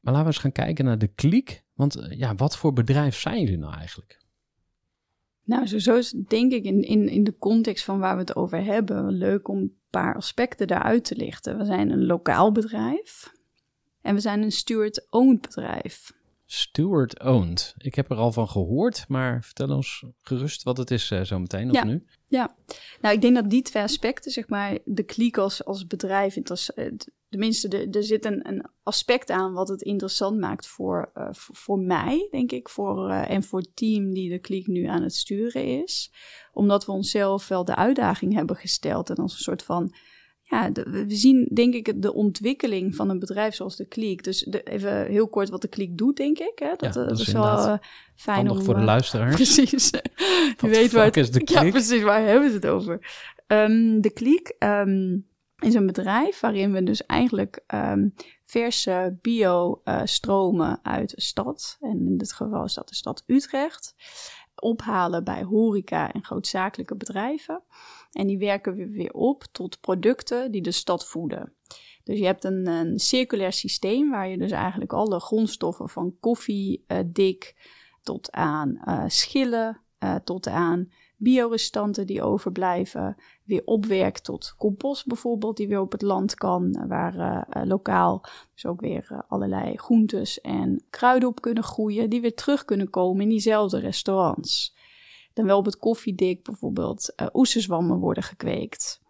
[0.00, 1.64] Maar laten we eens gaan kijken naar de klik.
[1.74, 4.20] Want uh, ja, wat voor bedrijf zijn jullie nou eigenlijk?
[5.44, 8.64] Nou, zo is denk ik in, in, in de context van waar we het over
[8.64, 11.58] hebben leuk om een paar aspecten daaruit te lichten.
[11.58, 13.32] We zijn een lokaal bedrijf
[14.00, 16.12] en we zijn een steward-owned bedrijf.
[16.54, 17.74] Steward Owned.
[17.78, 21.38] Ik heb er al van gehoord, maar vertel ons gerust wat het is uh, zo
[21.38, 21.84] meteen of ja.
[21.84, 22.04] nu.
[22.26, 22.56] Ja,
[23.00, 26.38] nou ik denk dat die twee aspecten, zeg maar, de kliek als, als bedrijf,
[27.28, 31.56] tenminste, de, er zit een, een aspect aan wat het interessant maakt voor, uh, voor,
[31.56, 35.02] voor, mij, denk ik, voor, uh, en voor het team die de kliek nu aan
[35.02, 36.12] het sturen is.
[36.52, 39.94] Omdat we onszelf wel de uitdaging hebben gesteld en als een soort van
[40.52, 44.24] ja, we zien denk ik de ontwikkeling van een bedrijf zoals de Kliek.
[44.24, 46.52] Dus de, even heel kort wat de Kliek doet, denk ik.
[46.54, 46.72] Hè?
[46.76, 47.74] Dat, ja, dat, is, wel uh,
[48.14, 48.62] fijn om...
[48.62, 49.34] voor de luisteraars.
[49.42, 49.90] Precies.
[50.60, 51.62] Je weet waar het, is de Kliek?
[51.62, 52.02] Ja, precies.
[52.02, 52.92] Waar hebben ze het over?
[53.46, 55.26] Um, de Kliek um,
[55.58, 62.06] is een bedrijf waarin we dus eigenlijk um, verse bio-stromen uh, uit de stad, en
[62.06, 63.94] in dit geval is dat de stad Utrecht,
[64.62, 67.62] ophalen bij horeca en grootzakelijke bedrijven.
[68.12, 71.52] En die werken we weer op tot producten die de stad voeden.
[72.04, 76.84] Dus je hebt een, een circulair systeem waar je dus eigenlijk alle grondstoffen van koffie,
[76.88, 77.54] uh, dik,
[78.02, 80.90] tot aan uh, schillen, uh, tot aan
[81.22, 87.46] biorestanten die overblijven, weer opwerkt tot compost bijvoorbeeld, die weer op het land kan, waar
[87.66, 92.90] lokaal dus ook weer allerlei groentes en kruiden op kunnen groeien, die weer terug kunnen
[92.90, 94.74] komen in diezelfde restaurants
[95.34, 99.00] dan wel op het koffiedik bijvoorbeeld uh, worden gekweekt.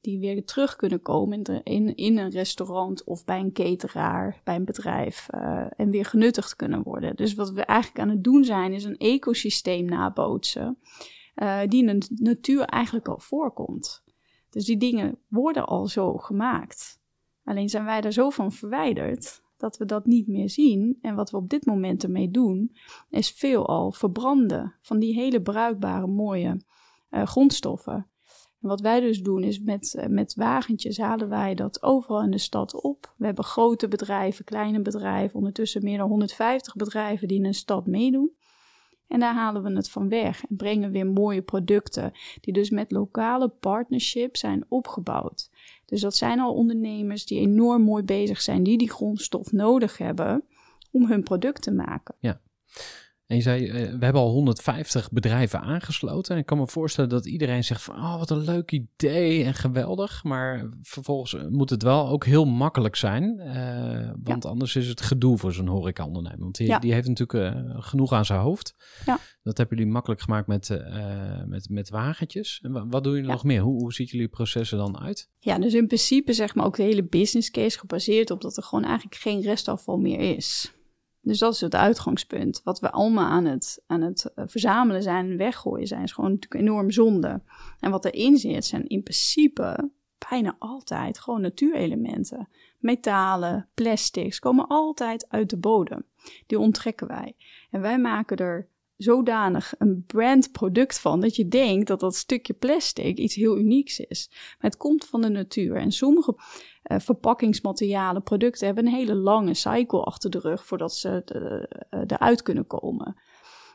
[0.00, 4.54] Die weer terug kunnen komen in, in, in een restaurant of bij een cateraar, bij
[4.54, 5.28] een bedrijf.
[5.76, 7.16] En weer genuttigd kunnen worden.
[7.16, 10.78] Dus wat we eigenlijk aan het doen zijn, is een ecosysteem nabootsen.
[11.42, 14.04] Uh, die in de natuur eigenlijk al voorkomt.
[14.50, 17.00] Dus die dingen worden al zo gemaakt.
[17.44, 20.98] Alleen zijn wij daar zo van verwijderd dat we dat niet meer zien.
[21.00, 22.76] En wat we op dit moment ermee doen,
[23.10, 26.60] is veelal verbranden van die hele bruikbare, mooie
[27.10, 28.06] uh, grondstoffen.
[28.60, 32.30] En wat wij dus doen is met, uh, met wagentjes halen wij dat overal in
[32.30, 33.14] de stad op.
[33.16, 37.86] We hebben grote bedrijven, kleine bedrijven, ondertussen meer dan 150 bedrijven die in een stad
[37.86, 38.30] meedoen.
[39.10, 42.90] En daar halen we het van weg en brengen weer mooie producten, die dus met
[42.90, 45.50] lokale partnerships zijn opgebouwd.
[45.86, 50.44] Dus dat zijn al ondernemers die enorm mooi bezig zijn, die die grondstof nodig hebben
[50.90, 52.14] om hun product te maken.
[52.18, 52.40] Ja.
[53.30, 56.34] En je zei, uh, we hebben al 150 bedrijven aangesloten.
[56.34, 59.54] En ik kan me voorstellen dat iedereen zegt van, oh, wat een leuk idee en
[59.54, 60.24] geweldig.
[60.24, 63.40] Maar vervolgens moet het wel ook heel makkelijk zijn.
[63.40, 64.50] Uh, want ja.
[64.50, 66.38] anders is het gedoe voor zo'n horeca-ondernemer.
[66.38, 66.78] Want die, ja.
[66.78, 68.74] die heeft natuurlijk uh, genoeg aan zijn hoofd.
[69.06, 69.18] Ja.
[69.42, 70.68] Dat hebben jullie makkelijk gemaakt met,
[71.46, 72.60] met, met wagentjes.
[72.62, 73.60] En wat doen jullie nog meer?
[73.60, 75.30] Hoe, hoe ziet jullie processen dan uit?
[75.38, 78.62] Ja, dus in principe zeg maar ook de hele business case gebaseerd op dat er
[78.62, 80.72] gewoon eigenlijk geen restafval meer is.
[81.22, 82.60] Dus dat is het uitgangspunt.
[82.64, 86.62] Wat we allemaal aan het, aan het verzamelen zijn en weggooien zijn, is gewoon natuurlijk
[86.62, 87.42] enorm zonde.
[87.80, 89.90] En wat erin zit, zijn in principe
[90.30, 92.48] bijna altijd gewoon natuurelementen.
[92.78, 96.04] Metalen, plastics komen altijd uit de bodem.
[96.46, 97.36] Die onttrekken wij.
[97.70, 98.68] En wij maken er
[99.02, 104.28] zodanig een brandproduct van dat je denkt dat dat stukje plastic iets heel unieks is.
[104.30, 109.54] Maar het komt van de natuur en sommige uh, verpakkingsmaterialen, producten hebben een hele lange
[109.54, 113.16] cycle achter de rug voordat ze de, uh, eruit kunnen komen.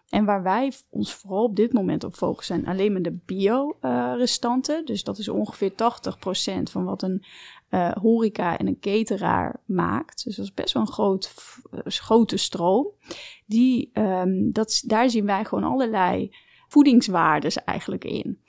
[0.10, 4.80] En waar wij ons vooral op dit moment op focussen zijn alleen maar de bio-restanten.
[4.80, 5.76] Uh, dus dat is ongeveer 80%
[6.72, 7.26] van wat een
[7.70, 10.24] uh, horeca en een cateraar maakt.
[10.24, 11.34] Dus dat is best wel een groot,
[11.86, 12.88] grote stroom.
[13.46, 16.36] Die, um, dat, daar zien wij gewoon allerlei
[16.68, 18.40] voedingswaardes eigenlijk in.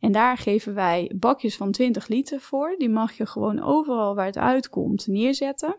[0.00, 2.74] En daar geven wij bakjes van 20 liter voor.
[2.78, 5.76] Die mag je gewoon overal waar het uitkomt neerzetten.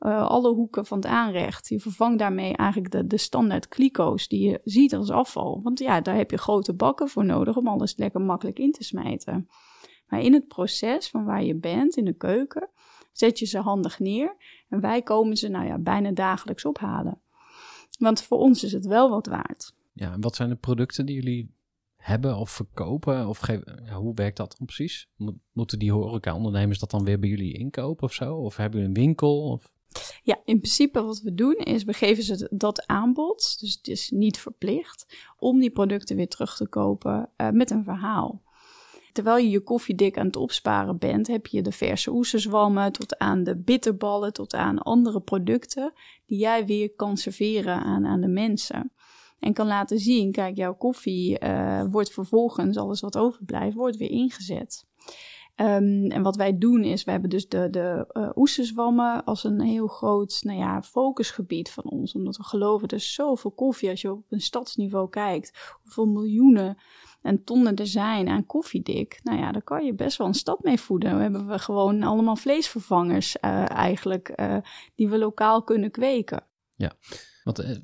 [0.00, 1.68] Uh, alle hoeken van het aanrecht.
[1.68, 5.60] Je vervangt daarmee eigenlijk de, de standaard kliko's die je ziet als afval.
[5.62, 8.84] Want ja, daar heb je grote bakken voor nodig om alles lekker makkelijk in te
[8.84, 9.48] smijten.
[10.08, 12.68] Maar in het proces van waar je bent, in de keuken,
[13.12, 14.36] zet je ze handig neer.
[14.68, 17.20] En wij komen ze nou ja, bijna dagelijks ophalen.
[17.98, 19.74] Want voor ons is het wel wat waard.
[19.92, 21.54] Ja, en wat zijn de producten die jullie
[21.96, 23.28] hebben of verkopen?
[23.28, 25.08] Of geven, ja, hoe werkt dat dan precies?
[25.52, 28.34] Moeten die horeca-ondernemers dat dan weer bij jullie inkopen of zo?
[28.34, 29.42] Of hebben jullie een winkel?
[29.50, 29.74] Of?
[30.22, 34.10] Ja, in principe wat we doen is we geven ze dat aanbod, dus het is
[34.10, 38.42] niet verplicht, om die producten weer terug te kopen uh, met een verhaal.
[39.16, 43.44] Terwijl je je koffiedik aan het opsparen bent, heb je de verse oesterzwammen tot aan
[43.44, 45.92] de bitterballen, tot aan andere producten
[46.26, 48.92] die jij weer kan serveren aan, aan de mensen.
[49.38, 54.10] En kan laten zien, kijk, jouw koffie uh, wordt vervolgens, alles wat overblijft, wordt weer
[54.10, 54.86] ingezet.
[55.56, 59.60] Um, en wat wij doen is, we hebben dus de, de uh, oesterzwammen als een
[59.60, 62.14] heel groot nou ja, focusgebied van ons.
[62.14, 65.76] Omdat we geloven, er zoveel koffie als je op een stadsniveau kijkt.
[65.82, 66.76] Hoeveel miljoenen
[67.22, 69.20] en tonnen er zijn aan koffiedik.
[69.22, 71.10] Nou ja, daar kan je best wel een stad mee voeden.
[71.10, 74.56] Dan hebben we gewoon allemaal vleesvervangers uh, eigenlijk, uh,
[74.94, 76.44] die we lokaal kunnen kweken.
[76.74, 76.92] Ja,
[77.44, 77.76] want uh,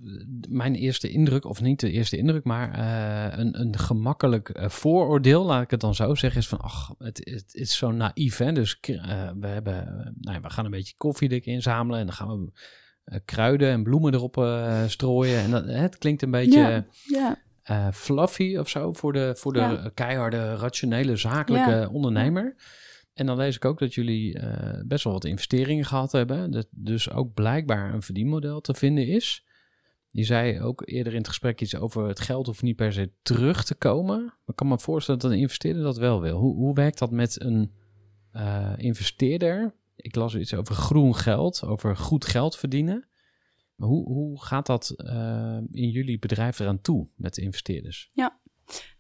[0.49, 5.45] mijn eerste indruk, of niet de eerste indruk, maar uh, een, een gemakkelijk uh, vooroordeel,
[5.45, 8.53] laat ik het dan zo zeggen, is van, ach, het, het is zo naïef, hè.
[8.53, 9.85] Dus we, hebben,
[10.21, 12.53] nou ja, we gaan een beetje koffiedik inzamelen en dan gaan we
[13.25, 14.35] kruiden en bloemen erop
[14.87, 15.39] strooien.
[15.39, 16.59] En dat, het klinkt een beetje...
[16.59, 17.42] Ja, ja.
[17.71, 19.91] Uh, fluffy of zo voor de, voor de ja.
[19.95, 21.89] keiharde, rationele, zakelijke ja.
[21.89, 22.57] ondernemer.
[23.15, 26.51] En dan lees ik ook dat jullie uh, best wel wat investeringen gehad hebben.
[26.51, 29.47] Dat dus ook blijkbaar een verdienmodel te vinden is.
[30.09, 33.13] Je zei ook eerder in het gesprek iets over het geld hoeft niet per se
[33.23, 34.25] terug te komen.
[34.25, 36.39] Maar ik kan me voorstellen dat een investeerder dat wel wil.
[36.39, 37.73] Hoe, hoe werkt dat met een
[38.33, 39.75] uh, investeerder?
[39.97, 43.09] Ik las iets over groen geld, over goed geld verdienen.
[43.77, 48.11] Hoe, hoe gaat dat uh, in jullie bedrijf eraan toe met de investeerders?
[48.13, 48.41] Ja,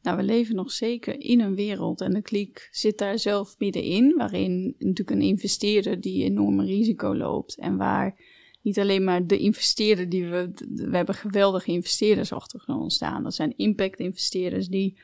[0.03, 4.15] nou, we leven nog zeker in een wereld en de kliek zit daar zelf middenin,
[4.17, 8.21] waarin natuurlijk een investeerder die enorme risico loopt en waar
[8.63, 13.23] niet alleen maar de investeerder die we, we hebben geweldige investeerders achter ons staan.
[13.23, 14.99] Dat zijn impact investeerders die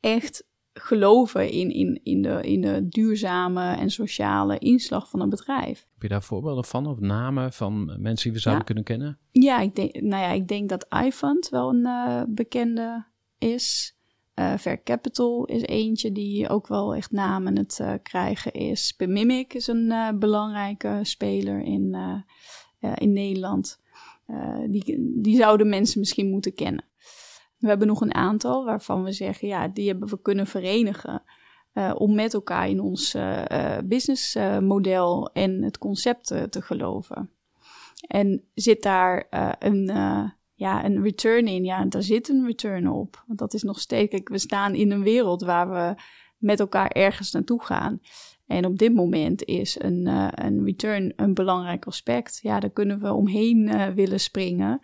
[0.00, 5.86] echt geloven in, in, in, de, in de duurzame en sociale inslag van een bedrijf.
[6.04, 8.72] Je daar voorbeelden van of namen van mensen die we zouden ja.
[8.74, 9.18] kunnen kennen?
[9.30, 13.06] Ja, ik denk, nou ja, ik denk dat iFund wel een uh, bekende
[13.38, 13.96] is.
[14.34, 18.94] Uh, Fair Capital is eentje die ook wel echt namen het uh, krijgen is.
[18.96, 21.96] Bemimic is een belangrijke speler in,
[22.94, 23.80] in Nederland.
[24.68, 26.84] die, die zouden mensen misschien moeten kennen.
[27.58, 31.22] We hebben nog een aantal waarvan we zeggen, ja, die hebben we kunnen verenigen.
[31.94, 33.16] Om met elkaar in ons
[33.84, 37.30] businessmodel en het concept te geloven.
[38.06, 41.64] En zit daar eh, een, eh, ja, een return in?
[41.64, 43.24] Ja, daar zit een return op.
[43.26, 46.02] Want dat is nog steeds, we staan in een wereld waar we
[46.38, 48.00] met elkaar ergens naartoe gaan.
[48.46, 52.38] En op dit moment is een, eh, een return een belangrijk aspect.
[52.42, 54.80] Ja, daar kunnen we omheen eh, willen springen.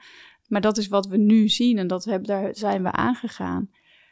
[0.48, 3.70] Maar dat is wat we nu zien en dat heb, daar zijn we aangegaan.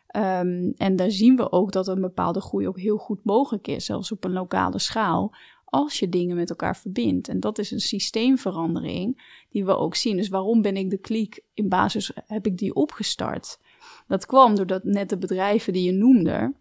[0.08, 3.84] Ehm, en daar zien we ook dat een bepaalde groei ook heel goed mogelijk is,
[3.84, 7.28] zelfs op een lokale schaal, als je dingen met elkaar verbindt.
[7.28, 10.16] En dat is een systeemverandering die we ook zien.
[10.16, 13.58] Dus waarom ben ik de kliek in basis, heb ik die opgestart?
[14.06, 16.54] Dat kwam doordat net de bedrijven die je noemde,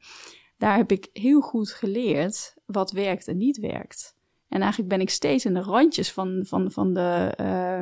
[0.58, 4.16] daar heb ik heel goed geleerd wat werkt en niet werkt.
[4.50, 7.82] En eigenlijk ben ik steeds in de randjes van, van, van, de, uh,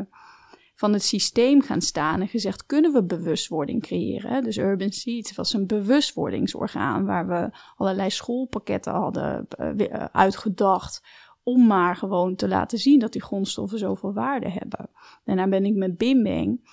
[0.75, 4.43] van het systeem gaan staan en gezegd: kunnen we bewustwording creëren?
[4.43, 11.01] Dus Urban Seeds was een bewustwordingsorgaan waar we allerlei schoolpakketten hadden uh, uitgedacht.
[11.43, 14.89] Om maar gewoon te laten zien dat die grondstoffen zoveel waarde hebben.
[15.23, 16.69] Daarna ben ik met Bim Bang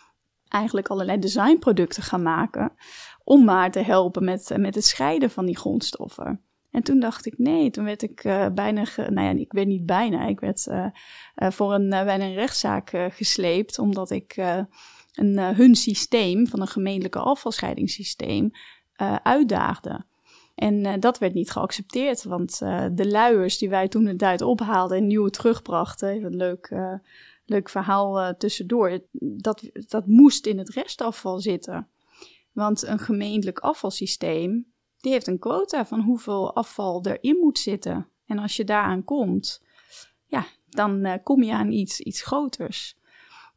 [0.48, 2.72] eigenlijk allerlei designproducten gaan maken.
[3.24, 6.40] Om maar te helpen met, met het scheiden van die grondstoffen.
[6.72, 9.86] En toen dacht ik, nee, toen werd ik uh, bijna, nou ja, ik werd niet
[9.86, 10.86] bijna, ik werd uh,
[11.36, 14.36] uh, voor een, bijna een rechtszaak gesleept, omdat ik
[15.12, 18.50] een, hun systeem van een gemeentelijke afvalscheidingssysteem
[19.22, 20.04] uitdaagde.
[20.54, 22.58] En dat werd niet geaccepteerd, want
[22.92, 26.74] de luiers die wij toen de tijd ophaalden en nieuwe terugbrachten, even een leuk,
[27.44, 31.88] leuk verhaal tussendoor, dat, dat moest in het restafval zitten.
[32.52, 34.71] Want een gemeentelijk afvalsysteem
[35.02, 38.08] die heeft een quota van hoeveel afval erin moet zitten.
[38.26, 39.62] En als je daaraan komt,
[40.26, 42.96] ja, dan uh, kom je aan iets, iets groters.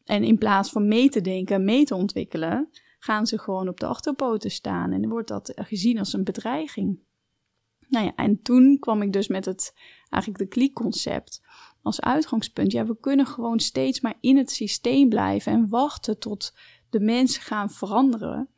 [0.04, 3.86] En in plaats van mee te denken, mee te ontwikkelen, gaan ze gewoon op de
[3.86, 4.92] achterpoten staan.
[4.92, 7.00] En dan wordt dat gezien als een bedreiging.
[7.90, 9.74] Nou ja, en toen kwam ik dus met het,
[10.10, 11.42] eigenlijk de kliekconcept
[11.82, 12.72] als uitgangspunt.
[12.72, 16.54] Ja, we kunnen gewoon steeds maar in het systeem blijven en wachten tot
[16.90, 18.50] de mensen gaan veranderen.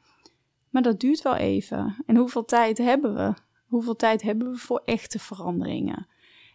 [0.77, 1.95] Maar dat duurt wel even.
[2.05, 3.33] En hoeveel tijd hebben we?
[3.65, 6.07] Hoeveel tijd hebben we voor echte veranderingen?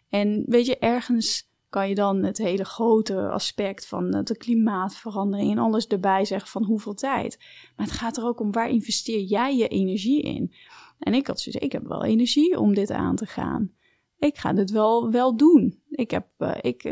[0.08, 5.58] En weet je, ergens kan je dan het hele grote aspect van de klimaatverandering en
[5.58, 7.38] alles erbij zeggen van hoeveel tijd.
[7.76, 10.54] Maar het gaat er ook om waar investeer jij je energie in?
[10.98, 13.72] En ik had zoiets, ik heb wel energie om dit aan te gaan.
[14.18, 15.80] Ik ga dit wel, wel doen.
[15.90, 16.82] Ik, heb, uh, ik,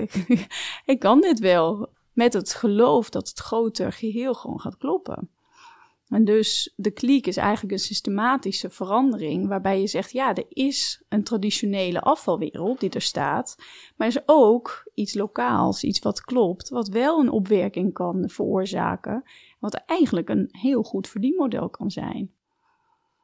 [0.92, 1.92] ik kan dit wel.
[2.12, 5.30] Met het geloof dat het grote geheel gewoon gaat kloppen.
[6.10, 11.04] En dus de kliek is eigenlijk een systematische verandering waarbij je zegt, ja, er is
[11.08, 13.56] een traditionele afvalwereld die er staat,
[13.96, 19.22] maar er is ook iets lokaals, iets wat klopt, wat wel een opwerking kan veroorzaken,
[19.58, 22.30] wat eigenlijk een heel goed verdienmodel kan zijn.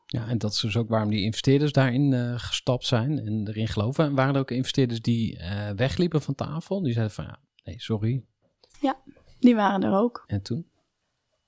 [0.06, 3.68] Ja, en dat is dus ook waarom die investeerders daarin uh, gestapt zijn en erin
[3.68, 4.04] geloven.
[4.04, 6.82] En waren er ook investeerders die uh, wegliepen van tafel?
[6.82, 8.24] Die zeiden van, ja, nee, sorry.
[8.80, 8.96] Ja,
[9.40, 10.24] die waren er ook.
[10.26, 10.66] En toen?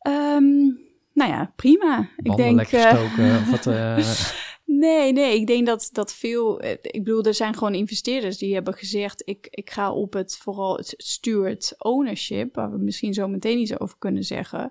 [0.09, 0.87] Um,
[1.19, 2.09] nou ja, prima.
[2.17, 2.73] ik denk.
[2.73, 3.99] Uh, wat, uh...
[4.85, 5.35] nee, nee.
[5.35, 6.61] Ik denk dat, dat veel.
[6.61, 10.37] Eh, ik bedoel, er zijn gewoon investeerders die hebben gezegd: ik, ik ga op het
[10.37, 14.71] vooral het steward ownership, waar we misschien zo meteen iets over kunnen zeggen.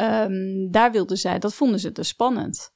[0.00, 2.72] Um, daar wilden zij, dat vonden ze te spannend.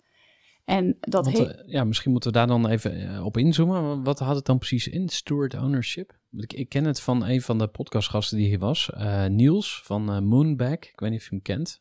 [0.64, 4.02] En dat Want, uh, ja, misschien moeten we daar dan even uh, op inzoomen.
[4.02, 6.18] Wat had het dan precies in, steward ownership?
[6.30, 10.24] Ik, ik ken het van een van de podcastgasten die hier was, uh, Niels van
[10.24, 10.84] Moonback.
[10.84, 11.80] Ik weet niet of je hem kent.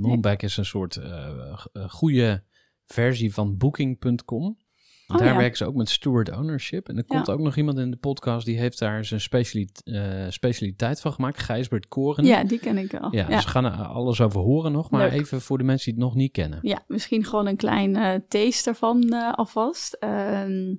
[0.00, 0.50] Moonback nee.
[0.50, 1.00] is een soort
[1.88, 2.44] goede
[2.84, 4.58] versie van Booking.com.
[5.12, 5.36] Oh, daar ja.
[5.36, 6.88] werken ze ook met steward ownership.
[6.88, 7.32] En er komt ja.
[7.32, 11.38] ook nog iemand in de podcast die heeft daar zijn specialiteit, uh, specialiteit van gemaakt.
[11.38, 12.24] Gijsbert Koren.
[12.24, 13.08] Ja, die ken ik wel.
[13.10, 13.36] Ja, ja.
[13.36, 14.90] dus we gaan er alles over horen nog.
[14.90, 15.20] Maar Leuk.
[15.20, 16.58] even voor de mensen die het nog niet kennen.
[16.62, 19.96] Ja, misschien gewoon een klein uh, taste ervan uh, alvast.
[20.00, 20.76] Uh,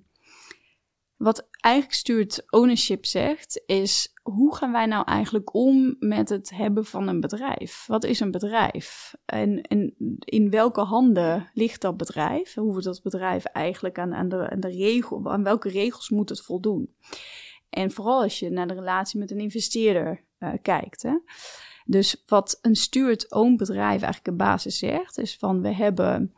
[1.17, 6.85] wat eigenlijk stuurt ownership zegt, is hoe gaan wij nou eigenlijk om met het hebben
[6.85, 7.85] van een bedrijf?
[7.87, 9.13] Wat is een bedrijf?
[9.25, 12.53] En, en in welke handen ligt dat bedrijf?
[12.53, 16.95] Hoe wordt dat bedrijf eigenlijk aan, aan, de, regel, aan welke regels moet het voldoen?
[17.69, 21.01] En vooral als je naar de relatie met een investeerder uh, kijkt.
[21.01, 21.17] Hè?
[21.85, 26.33] Dus wat een steward-owned bedrijf eigenlijk een basis zegt, is van we hebben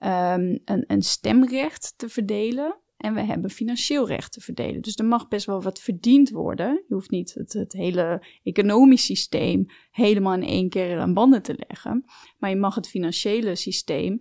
[0.00, 4.82] um, een, een stemrecht te verdelen en we hebben financieel recht te verdelen.
[4.82, 6.84] Dus er mag best wel wat verdiend worden.
[6.88, 12.04] Je hoeft niet het, hele economisch systeem helemaal in één keer aan banden te leggen.
[12.38, 14.18] Maar je mag het financiële systeem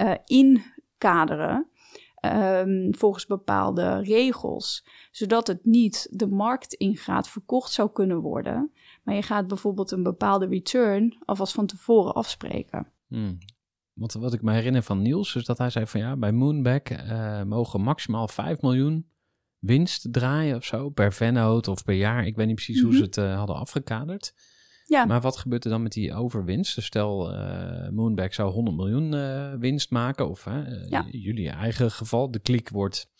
[0.00, 1.68] uh, inkaderen.
[2.26, 8.72] Um, volgens bepaalde regels, zodat het niet de markt ingaat, verkocht zou kunnen worden.
[9.02, 12.92] Maar je gaat bijvoorbeeld een bepaalde return alvast van tevoren afspreken.
[13.08, 13.38] Hmm.
[13.98, 16.90] Want wat ik me herinner van Niels, is dat hij zei van ja, bij Moonback
[16.90, 19.10] uh, mogen maximaal 5 miljoen
[19.58, 22.26] winst draaien of zo, per vennoot of per jaar.
[22.26, 23.06] Ik weet niet precies hoe ze Mhm.
[23.06, 24.32] het eh, hadden afgekaderd.
[24.86, 26.74] Ja, Maar wat gebeurt er dan met die overwinst?
[26.74, 30.28] Dus stel, eh Moonback zou 100 miljoen eh, winst maken.
[30.28, 31.06] Of eh, Ja.
[31.10, 33.10] jullie eigen geval, de klik wordt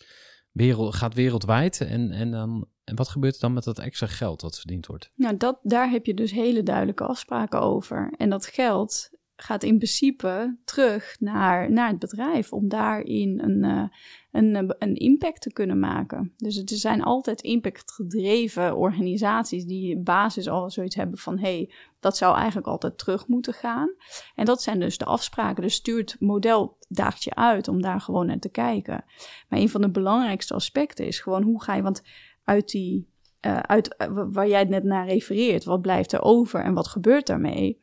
[0.53, 1.81] wereld, gaat wereldwijd.
[1.81, 5.11] En, en, dan, en wat gebeurt er dan met dat extra geld dat verdiend wordt?
[5.15, 8.15] Nou, dat, daar heb je dus hele duidelijke afspraken over.
[8.17, 9.11] En dat geld
[9.41, 13.85] gaat in principe terug naar, naar het bedrijf om daarin een, eh,
[14.31, 16.33] een, eh, een impact te kunnen maken.
[16.37, 22.37] Dus het zijn altijd impactgedreven organisaties die basis al zoiets hebben van hey, dat zou
[22.37, 23.95] eigenlijk altijd terug moeten gaan.
[24.35, 25.63] En dat zijn dus de afspraken.
[25.63, 29.05] Dus stuurt model daagt je uit om daar gewoon naar te kijken.
[29.49, 32.03] Maar een van de belangrijkste aspecten is gewoon hoe ga je, want
[32.45, 33.09] uit die
[33.41, 35.65] eh, uit wa- waar jij het net naar refereert.
[35.65, 37.79] Wat blijft er over en wat gebeurt daarmee?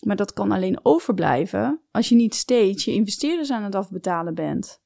[0.00, 4.82] Maar dat kan alleen overblijven als je niet steeds je investeerders aan het afbetalen bent.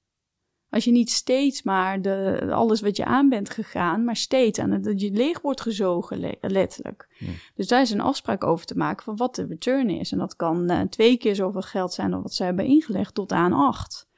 [0.70, 4.70] Als je niet steeds maar de, alles wat je aan bent gegaan, maar steeds aan
[4.70, 7.08] het, dat je leeg wordt gezogen, le- letterlijk.
[7.18, 7.30] Ja.
[7.54, 10.12] Dus daar is een afspraak over te maken van wat de return is.
[10.12, 13.32] En dat kan eh, twee keer zoveel geld zijn dan wat ze hebben ingelegd tot
[13.32, 14.08] aan acht.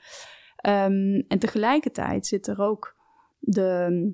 [0.56, 2.96] Ehm, en tegelijkertijd zit er ook
[3.38, 4.12] de,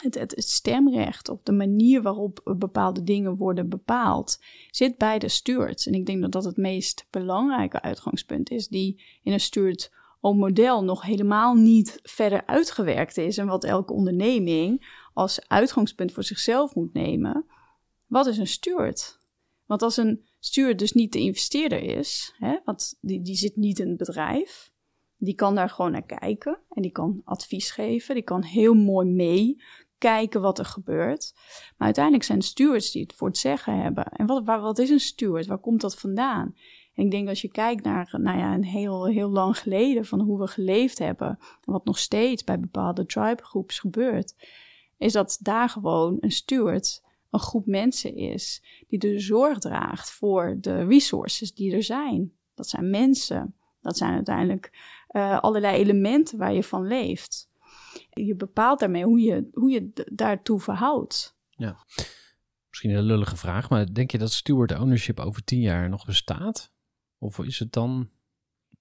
[0.00, 4.38] het, stemrecht of de manier waarop bepaalde dingen worden bepaald,
[4.70, 5.86] zit bij de stewards.
[5.86, 9.90] En ik denk dat dat het meest belangrijke uitgangspunt is, die in een steward
[10.20, 13.38] model nog helemaal niet verder uitgewerkt is.
[13.38, 17.44] En wat elke onderneming als uitgangspunt voor zichzelf moet nemen.
[18.06, 19.18] Wat is een steward?
[19.66, 23.78] Want als een steward dus niet de investeerder is, hè, want die, die zit niet
[23.78, 24.72] in het bedrijf,
[25.16, 29.08] die kan daar gewoon naar kijken en die kan advies geven, die kan heel mooi
[29.98, 31.32] meekijken wat er gebeurt.
[31.76, 34.04] Maar uiteindelijk zijn stewards die het voor het zeggen hebben.
[34.04, 35.46] En wat, wat is een steward?
[35.46, 36.54] Waar komt dat vandaan?
[36.94, 40.20] En ik denk als je kijkt naar nou ja, een heel, heel lang geleden van
[40.20, 41.28] hoe we geleefd hebben,
[41.64, 44.34] en wat nog steeds bij bepaalde tribegroeps gebeurt,
[44.96, 50.56] is dat daar gewoon een steward een groep mensen is die de zorg draagt voor
[50.60, 52.32] de resources die er zijn.
[52.54, 53.54] Dat zijn mensen.
[53.80, 54.70] Dat zijn uiteindelijk
[55.10, 57.47] uh, allerlei elementen waar je van leeft.
[58.26, 61.36] Je bepaalt daarmee hoe je, hoe je daartoe verhoudt.
[61.48, 61.84] Ja,
[62.68, 66.72] misschien een lullige vraag, maar denk je dat steward ownership over tien jaar nog bestaat?
[67.18, 68.10] Of is het dan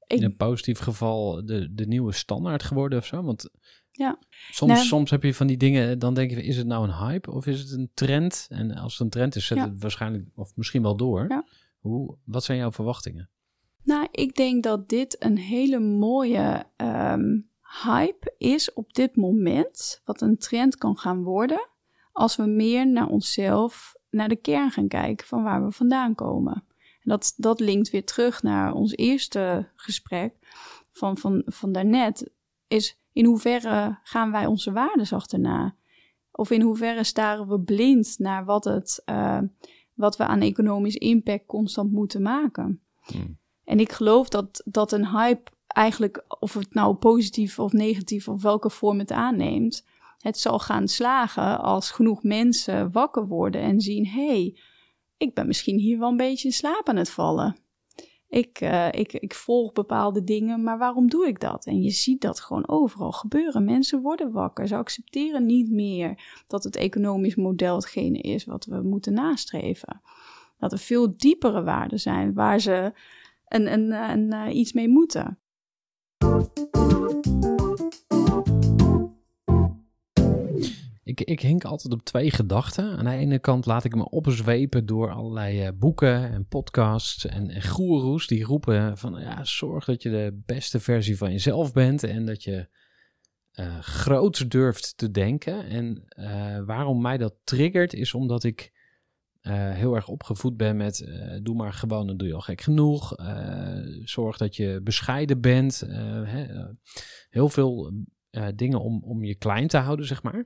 [0.08, 3.24] in een positief geval de, de nieuwe standaard geworden of zo?
[3.24, 3.50] Want
[3.92, 4.20] ja.
[4.52, 6.96] soms, nou, soms heb je van die dingen, dan denk je, is het nou een
[6.96, 8.46] hype of is het een trend?
[8.50, 9.70] En als het een trend is, zet ja.
[9.70, 11.26] het waarschijnlijk of misschien wel door.
[11.30, 11.46] Ja.
[11.80, 13.30] Hoe, wat zijn jouw verwachtingen?
[13.84, 20.22] Nou, ik denk dat dit een hele mooie um, hype is op dit moment, wat
[20.22, 21.68] een trend kan gaan worden,
[22.12, 26.64] als we meer naar onszelf, naar de kern gaan kijken van waar we vandaan komen.
[26.78, 30.34] En dat, dat linkt weer terug naar ons eerste gesprek
[30.92, 32.30] van, van, van daarnet,
[32.68, 35.76] is in hoeverre gaan wij onze waarden achterna?
[36.32, 39.40] Of in hoeverre staren we blind naar wat, het, uh,
[39.94, 42.82] wat we aan economisch impact constant moeten maken?
[43.02, 43.38] Hmm.
[43.64, 48.42] En ik geloof dat, dat een hype eigenlijk, of het nou positief of negatief of
[48.42, 49.86] welke vorm het aanneemt,
[50.18, 54.58] het zal gaan slagen als genoeg mensen wakker worden en zien: hé, hey,
[55.18, 57.56] ik ben misschien hier wel een beetje in slaap aan het vallen.
[58.30, 61.66] Ik, uh, ik, ik volg bepaalde dingen, maar waarom doe ik dat?
[61.66, 63.64] En je ziet dat gewoon overal gebeuren.
[63.64, 64.68] Mensen worden wakker.
[64.68, 70.02] Ze accepteren niet meer dat het economisch model hetgene is wat we moeten nastreven.
[70.58, 72.94] Dat er veel diepere waarden zijn waar ze
[73.46, 75.40] en, en, en uh, iets mee moeten.
[81.04, 82.98] Ik, ik hink altijd op twee gedachten.
[82.98, 87.50] Aan de ene kant laat ik me opzwepen door allerlei uh, boeken en podcasts en,
[87.50, 92.04] en goeroes die roepen van ja, zorg dat je de beste versie van jezelf bent
[92.04, 92.68] en dat je
[93.60, 95.66] uh, groots durft te denken.
[95.66, 98.72] En uh, waarom mij dat triggert is omdat ik
[99.48, 102.62] uh, heel erg opgevoed ben met uh, doe maar gewoon, dan doe je al gek
[102.62, 103.20] genoeg.
[103.20, 105.84] Uh, zorg dat je bescheiden bent.
[107.30, 107.92] Heel veel
[108.56, 110.46] dingen om, om je klein te houden, zeg maar.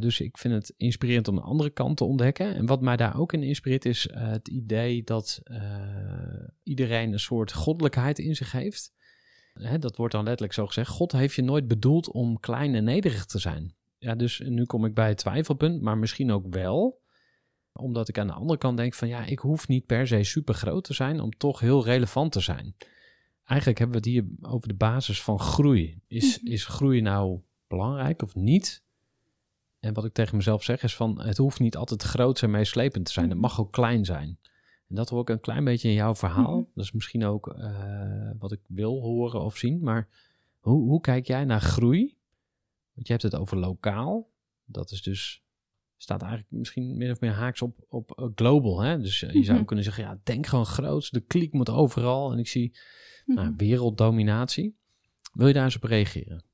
[0.00, 2.54] dus ik vind het inspirerend om een andere kant te ontdekken.
[2.54, 5.42] En wat mij daar ook in inspireert is het idee dat
[6.62, 8.92] iedereen een soort goddelijkheid in zich heeft.
[9.78, 10.90] Dat wordt dan letterlijk zo gezegd.
[10.90, 13.74] God heeft je nooit bedoeld om klein en nederig te zijn.
[13.98, 17.04] Ja, dus nu kom ik bij het twijfelpunt, maar misschien ook wel
[17.76, 20.54] omdat ik aan de andere kant denk van ja, ik hoef niet per se super
[20.54, 22.74] groot te zijn om toch heel relevant te zijn.
[23.44, 26.00] Eigenlijk hebben we het hier over de basis van groei.
[26.06, 28.84] Is, is groei nou belangrijk of niet?
[29.80, 33.04] En wat ik tegen mezelf zeg is van het hoeft niet altijd groot en meeslepend
[33.04, 33.30] te zijn.
[33.30, 34.38] Het mag ook klein zijn.
[34.88, 36.68] En dat hoor ik een klein beetje in jouw verhaal.
[36.74, 39.82] Dat is misschien ook uh, wat ik wil horen of zien.
[39.82, 40.08] Maar
[40.60, 42.16] hoe, hoe kijk jij naar groei?
[42.94, 44.30] Want je hebt het over lokaal.
[44.64, 45.42] Dat is dus,
[45.96, 48.80] staat eigenlijk misschien min of meer haaks op, op eh, global.
[48.80, 48.98] Hè?
[48.98, 49.66] Dus eh, je zou Mhm.
[49.66, 51.12] kunnen zeggen, ja, denk gewoon groot.
[51.12, 52.32] De kliek moet overal.
[52.32, 52.78] En ik zie
[53.26, 53.56] nou, Mhm.
[53.56, 54.76] werelddominatie.
[55.32, 56.44] Wil je daar eens op reageren?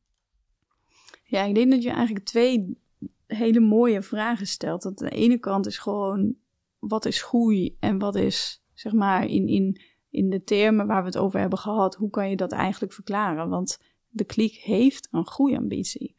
[1.25, 2.79] Ja, ik denk dat je eigenlijk twee
[3.27, 4.83] hele mooie vragen stelt.
[4.83, 6.35] Dat aan de ene kant is gewoon,
[6.79, 9.81] wat is groei en wat is, zeg maar, in, in,
[10.11, 13.49] in de termen waar we het over hebben gehad, hoe kan je dat eigenlijk verklaren?
[13.49, 16.17] Want de kliek heeft een groeiambitie.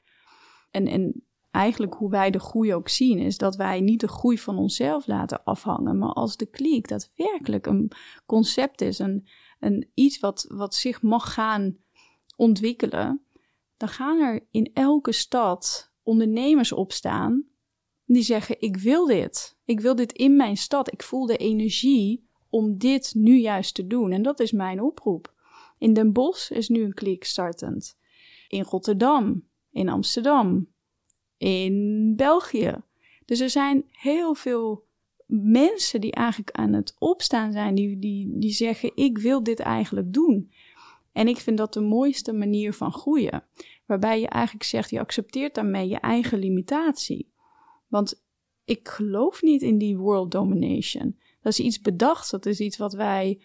[0.72, 4.40] En, en eigenlijk hoe wij de groei ook zien, is dat wij niet de groei
[4.40, 7.92] van onszelf laten afhangen, maar als de kliek daadwerkelijk een
[8.26, 9.28] concept is, een,
[9.60, 11.78] een iets wat, wat zich mag gaan
[12.36, 13.22] ontwikkelen,
[13.78, 17.46] dan gaan er in elke stad ondernemers opstaan
[18.06, 19.58] die zeggen: Ik wil dit.
[19.66, 20.92] Ik wil dit in mijn stad.
[20.92, 24.12] Ik voel de energie om dit nu juist te doen.
[24.12, 25.34] En dat is mijn oproep.
[25.78, 27.98] In Den Bosch is nu een kliek startend.
[28.48, 30.73] In Rotterdam, in Amsterdam,
[31.44, 32.76] in België.
[33.26, 34.86] Dus er zijn heel veel
[35.26, 40.14] mensen die eigenlijk aan het opstaan zijn, die, die, die zeggen: Ik wil dit eigenlijk
[40.14, 40.52] doen.
[41.12, 43.44] En ik vind dat de mooiste manier van groeien.
[43.86, 47.32] Waarbij je eigenlijk zegt, je accepteert daarmee je eigen limitatie.
[47.88, 48.24] Want
[48.66, 51.20] ik geloof niet in die world domination.
[51.42, 53.42] Dat is iets bedacht, dat is iets wat wij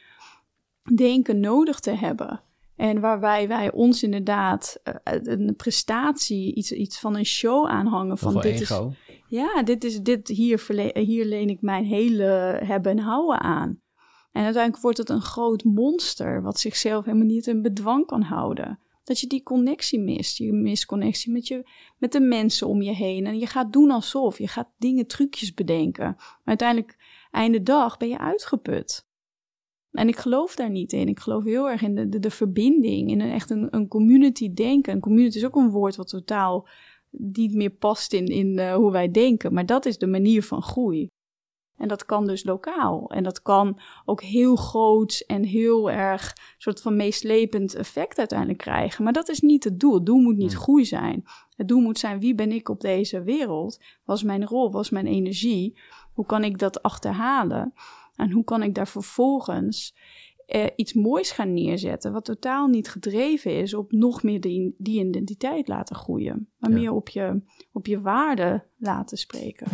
[0.94, 2.42] denken nodig te hebben.
[2.79, 8.18] En waarbij wij ons inderdaad eh, een prestatie, iets, iets van een show aanhangen.
[8.18, 8.93] Van dit is, ego.
[9.29, 13.81] ja, dit is dit, hier, verle- hier leen ik mijn hele hebben en houden aan.
[14.33, 18.79] En uiteindelijk wordt het een groot monster, wat zichzelf helemaal niet in bedwang kan houden.
[19.05, 20.37] Dat je die connectie mist.
[20.37, 23.26] Je mist connectie met, je, met de mensen om je heen.
[23.26, 24.39] En je gaat doen alsof.
[24.39, 26.05] Je gaat dingen, trucjes bedenken.
[26.05, 26.97] Maar uiteindelijk,
[27.31, 29.07] einde dag, ben je uitgeput.
[29.93, 31.09] En ik geloof daar niet in.
[31.09, 33.11] Ik geloof heel erg in de, de, de verbinding.
[33.11, 34.93] In een, echt een, een community denken.
[34.93, 36.68] Een community is ook een woord wat totaal
[37.11, 39.53] niet meer past in, in eh, hoe wij denken.
[39.53, 41.09] Maar dat is de manier van groei.
[41.76, 43.11] En dat kan dus lokaal.
[43.11, 49.05] En dat kan ook heel groot en heel erg soort van meeslepend effect uiteindelijk krijgen.
[49.05, 49.95] Maar dat is niet het doel.
[49.95, 50.61] Het doel moet niet Hmm.
[50.62, 51.24] groei zijn.
[51.57, 53.80] Het doel moet zijn wie ben ik op deze wereld?
[54.05, 54.70] Wat is mijn rol?
[54.70, 55.78] Wat is mijn energie?
[56.12, 57.72] Hoe kan ik dat achterhalen?
[58.19, 59.97] En hoe kan ik daar vervolgens
[60.47, 65.05] eh, iets moois gaan neerzetten, wat totaal niet gedreven is op nog meer die, die
[65.05, 66.77] identiteit laten groeien, maar Ja.
[66.77, 67.43] meer op je,
[67.73, 69.66] op je waarde laten spreken.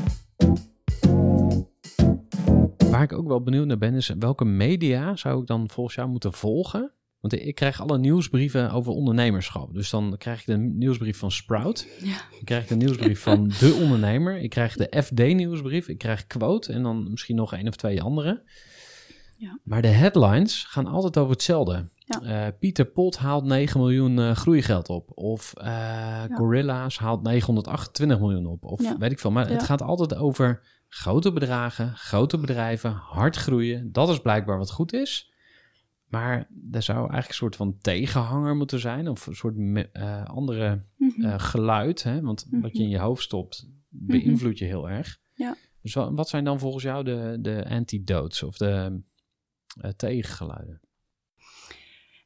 [2.91, 6.09] Waar ik ook wel benieuwd naar ben, is welke media zou ik dan volgens jou
[6.09, 6.93] moeten volgen?
[7.25, 9.75] Want ik krijg alle nieuwsbrieven over ondernemerschap.
[9.75, 11.89] Dus dan krijg ik de nieuwsbrief van Sprout.
[12.03, 12.17] Ja.
[12.39, 14.39] Ik krijg de nieuwsbrief van De Ondernemer.
[14.39, 15.89] Ik krijg de FD-nieuwsbrief.
[15.89, 18.43] Ik krijg Quote en dan misschien nog één of twee andere.
[19.37, 19.59] Ja.
[19.63, 21.89] Maar de headlines gaan altijd over hetzelfde.
[21.97, 22.21] Ja.
[22.21, 25.11] Eh, Pieter Pot haalt 9 miljoen eh, groeigeld op.
[25.15, 28.65] Of eh, Gorilla's haalt 928 miljoen op.
[28.65, 28.99] Of Ja.
[28.99, 29.31] weet ik veel.
[29.31, 33.93] Maar het gaat altijd over grote bedragen, grote bedrijven, hard groeien.
[33.93, 35.33] Dat is blijkbaar wat goed is.
[36.15, 39.09] Maar er zou eigenlijk een soort van tegenhanger moeten zijn.
[39.09, 41.25] Of een soort me- eh, andere Mhm.
[41.25, 42.03] eh, geluid.
[42.03, 42.21] Hè?
[42.21, 45.19] Want wat je in je hoofd stopt, beïnvloedt je heel erg.
[45.35, 45.57] Ja.
[45.83, 49.01] Dus wat, wat zijn dan volgens jou de, de antidotes of de
[49.81, 50.81] eh, tegengeluiden?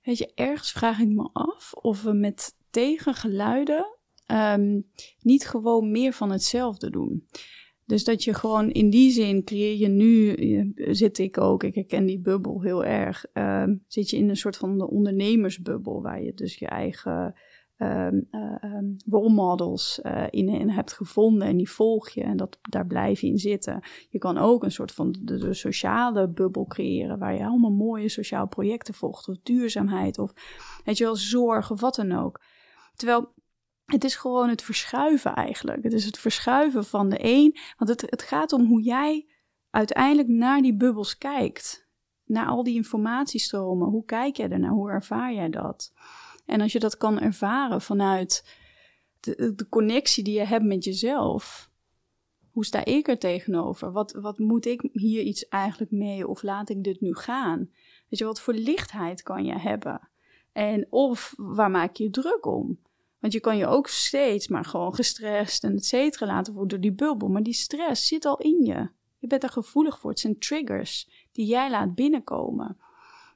[0.03, 4.81] Weet je, ergens vraag ik me af of we met tegengeluiden ehm,
[5.21, 7.29] niet gewoon meer van hetzelfde doen.
[7.89, 10.35] Dus dat je gewoon in die zin creëer je nu,
[10.77, 14.57] zit ik ook, ik herken die bubbel heel erg, ehm, zit je in een soort
[14.57, 17.35] van de ondernemersbubbel waar je dus je eigen
[17.77, 22.37] ehm eh, ehm, role models eh, in, in hebt gevonden en die volg je en
[22.37, 23.83] dat, daar blijf je in zitten.
[24.09, 28.09] Je kan ook een soort van de, de sociale bubbel creëren waar je allemaal mooie
[28.09, 30.33] sociale projecten volgt of duurzaamheid of
[30.85, 32.41] weet je wel, zorg of wat dan ook.
[32.95, 33.33] Terwijl
[33.93, 35.83] het is gewoon het verschuiven eigenlijk.
[35.83, 37.57] Het is het verschuiven van de een.
[37.77, 39.27] Want het, het gaat om hoe jij
[39.71, 41.89] uiteindelijk naar die bubbels kijkt.
[42.25, 43.89] Naar al die informatiestromen.
[43.89, 44.71] Hoe kijk jij ernaar?
[44.71, 45.93] Hoe ervaar jij dat?
[46.47, 48.57] En als je dat kan ervaren vanuit
[49.21, 51.71] de, de connectie die je hebt met jezelf.
[52.51, 53.93] Hoe sta ik er tegenover?
[53.93, 56.29] Wat, wat moet ik hier iets eigenlijk mee?
[56.29, 57.59] Of laat ik dit nu gaan?
[58.09, 60.09] Weet je, wat voor lichtheid kan je hebben?
[60.53, 62.79] En of waar maak je je druk om?
[63.19, 66.91] Want je kan je ook steeds maar gewoon gestrest en et cetera laten worden door
[66.91, 67.29] die bubbel.
[67.29, 68.89] Maar die stress zit al in je.
[69.19, 70.11] Je bent er gevoelig voor.
[70.11, 72.77] Het zijn triggers die jij laat binnenkomen.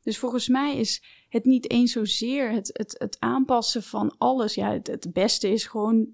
[0.02, 4.54] Dus volgens mij is het niet eens zozeer het, het, het aanpassen van alles.
[4.54, 6.06] Ja, het, het beste is gewoon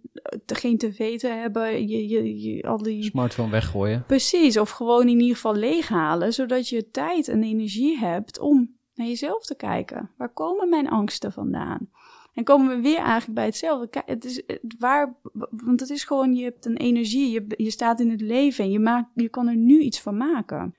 [0.44, 1.88] te, geen tv te hebben.
[1.88, 3.04] Je, je, je, al die...
[3.04, 4.04] Smartphone weggooien.
[4.06, 6.32] Precies, of gewoon in ieder geval leeghalen.
[6.32, 10.10] Zodat je tijd en energie hebt om naar jezelf te kijken.
[10.16, 11.90] Waar komen mijn angsten vandaan?
[12.38, 14.02] En komen we weer eigenlijk bij hetzelfde.
[14.06, 15.16] Het is het waar,
[15.50, 18.70] want het is gewoon, je hebt een energie, je, je staat in het leven en
[18.70, 20.74] je, maakt, je kan er nu iets van maken.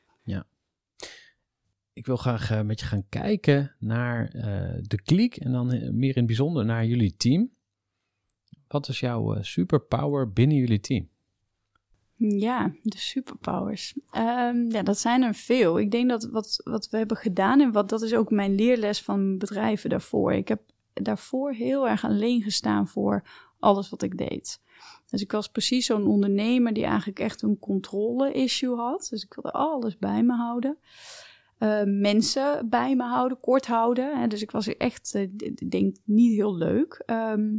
[1.93, 5.89] Ik wil graag eh, met je gaan kijken naar eh, de kliek en dan eh,
[5.89, 7.49] meer in het bijzonder naar jullie team.
[8.67, 11.09] Wat is jouw superpower binnen jullie team?
[12.15, 13.97] Ja, de superpowers.
[14.11, 15.79] Ehm, ja, dat zijn er veel.
[15.79, 19.01] Ik denk dat wat, wat we hebben gedaan, en wat, dat is ook mijn leerles
[19.01, 20.33] van bedrijven daarvoor.
[20.33, 20.61] Ik heb
[20.93, 23.23] daarvoor heel erg alleen gestaan voor
[23.59, 24.61] alles wat ik deed.
[25.09, 29.07] Dus ik was precies zo'n ondernemer die eigenlijk echt een controle-issue had.
[29.09, 30.77] Dus ik wilde alles bij me houden.
[31.57, 34.19] Eh, mensen bij me houden, kort houden.
[34.19, 34.27] Hè.
[34.27, 35.27] Dus ik was echt, eh,
[35.69, 37.03] denk, niet heel leuk.
[37.05, 37.49] Ehm,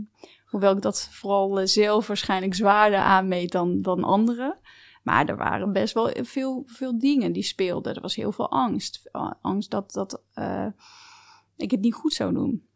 [0.47, 4.59] hoewel ik dat vooral eh, zelf waarschijnlijk zwaarder aanmeet dan, dan anderen.
[5.03, 7.95] Maar er waren best wel veel, veel dingen die speelden.
[7.95, 9.09] Er was heel veel angst.
[9.41, 10.23] Angst dat, dat
[11.57, 12.69] ik het niet goed zou doen.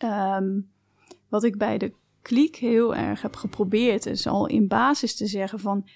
[0.00, 0.60] Ehm,
[1.28, 1.92] wat ik bij de
[2.22, 5.88] kliek heel erg heb geprobeerd, is al in basis te zeggen van...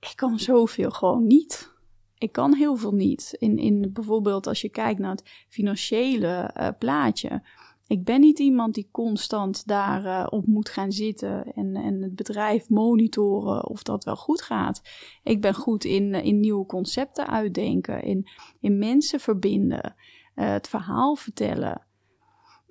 [0.00, 1.72] Ik kan zoveel gewoon niet.
[2.18, 3.36] Ik kan heel veel niet.
[3.38, 7.42] In, in bijvoorbeeld als je kijkt naar het financiële eh, plaatje.
[7.86, 12.68] Ik ben niet iemand die constant daarop op moet gaan zitten en, en het bedrijf
[12.68, 14.82] monitoren of dat wel goed gaat.
[15.22, 18.28] Ik ben goed in, eh, in nieuwe concepten uitdenken, in,
[18.60, 19.94] in mensen verbinden,
[20.34, 21.86] eh, het verhaal vertellen.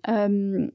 [0.04, 0.68] Ehm,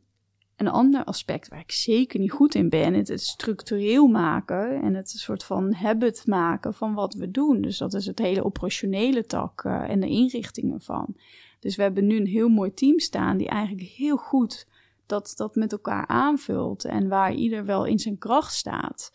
[0.57, 4.95] een ander aspect waar ik zeker niet goed in ben, het, het structureel maken en
[4.95, 7.61] het soort van habit maken van wat we doen.
[7.61, 11.15] Dus dat is het hele operationele tak eh, en de inrichtingen van.
[11.61, 14.67] Dus we hebben nu een heel mooi team staan die eigenlijk heel goed
[15.07, 19.13] dat, dat met elkaar aanvult en waar ieder wel in zijn kracht staat.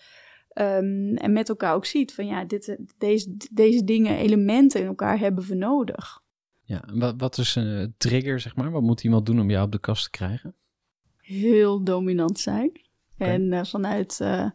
[0.50, 5.20] Ehm, en met elkaar ook ziet van ja, dit, deze, deze dingen, elementen in elkaar
[5.20, 6.23] hebben we nodig.
[6.74, 8.72] Ja, wat, wat is een trigger, zeg maar?
[8.72, 10.56] Wat moet iemand doen om jou op de kast te krijgen?
[11.18, 12.82] Heel dominant zijn.
[13.18, 14.50] En eh, vanuit eh,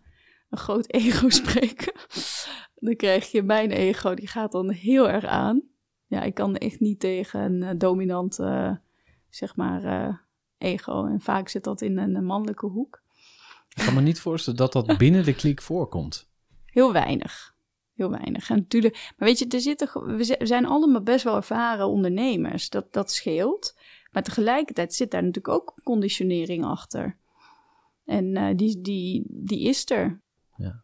[0.50, 1.92] een groot ego spreken.
[2.74, 5.62] dan krijg je mijn ego, die gaat dan heel erg aan.
[6.06, 8.34] Ja, ik kan echt niet tegen een uh, dominant,
[9.30, 10.20] zeg maar,
[10.58, 11.06] ego.
[11.06, 13.02] En vaak zit dat in een mannelijke hoek.
[13.68, 16.28] Ik kan me niet voorstellen dat dat binnen de kliek voorkomt.
[16.64, 17.56] Heel weinig.
[17.98, 18.50] Heel weinig.
[18.50, 22.70] En natuurlijk, maar weet je, er zitten, we zijn allemaal best wel ervaren ondernemers.
[22.70, 23.78] Dat, dat scheelt.
[24.10, 27.18] Maar tegelijkertijd zit daar natuurlijk ook conditionering achter.
[28.04, 30.20] En uh, die, die, die is er.
[30.56, 30.82] Ja.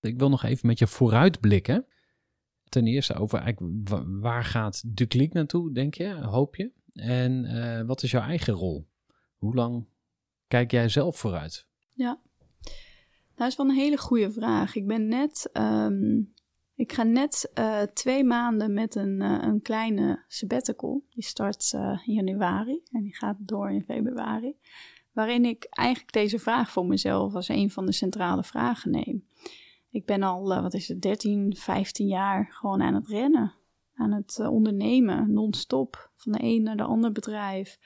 [0.00, 1.86] Ik wil nog even met je vooruitblikken.
[2.68, 3.54] Ten eerste over
[4.20, 6.70] waar gaat de kliek naartoe, denk je, hoop je?
[6.92, 8.88] En uh, wat is jouw eigen rol?
[9.36, 9.86] Hoe lang
[10.48, 11.66] kijk jij zelf vooruit?
[11.94, 12.20] Ja,
[13.34, 14.74] dat is wel een hele goede vraag.
[14.74, 16.32] Ik ben net, um,
[16.82, 21.04] ik ga net uh, twee maanden met een, uh, een kleine sabbatical.
[21.10, 24.56] Die start uh, in januari en die gaat door in februari.
[25.12, 29.26] Waarin ik eigenlijk deze vraag voor mezelf als een van de centrale vragen neem.
[29.90, 33.52] Ik ben al, wat is het, 13, 15 jaar gewoon aan het rennen.
[33.94, 36.10] Aan het ondernemen, non-stop.
[36.16, 37.78] Van de een naar de ander bedrijf.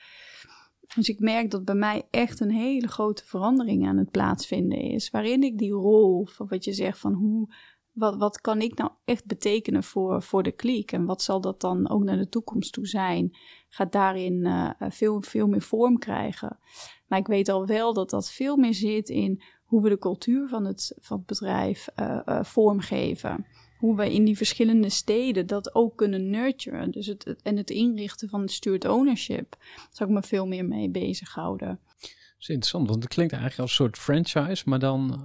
[0.95, 5.09] Dus ik merk dat bij mij echt een hele grote verandering aan het plaatsvinden is.
[5.09, 7.49] Waarin ik die rol, van wat je zegt van hoe,
[7.97, 10.91] wat, wat kan ik nou echt betekenen voor, voor de kliek?
[10.91, 13.37] En wat zal dat dan ook naar de toekomst toe zijn?
[13.69, 16.59] Gaat daarin uh, veel, veel meer vorm krijgen.
[17.07, 20.47] Maar ik weet al wel dat dat veel meer zit in hoe we de cultuur
[20.47, 23.45] van het, van het bedrijf uh, vormgeven
[23.77, 26.91] hoe we in die verschillende steden dat ook kunnen nurturen.
[26.91, 29.55] Dus het, en het inrichten van het steward ownership,
[29.91, 31.79] zou ik me veel meer mee bezighouden.
[31.99, 35.21] Dat is interessant, want het klinkt eigenlijk als een soort franchise, maar dan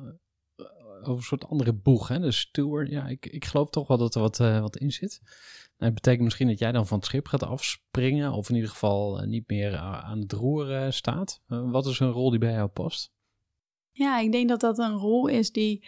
[1.02, 2.08] over een soort andere boeg.
[2.08, 2.18] Hè?
[2.18, 5.20] De steward, ja, ik, ik geloof toch wel dat er wat, uh, wat in zit.
[5.22, 8.70] Nou, dat betekent misschien dat jij dan van het schip gaat afspringen, of in ieder
[8.70, 11.40] geval uh, niet meer aan het roer staat.
[11.46, 13.12] wat is een rol die bij jou past?
[13.92, 15.84] Ja, ik denk dat dat een rol is die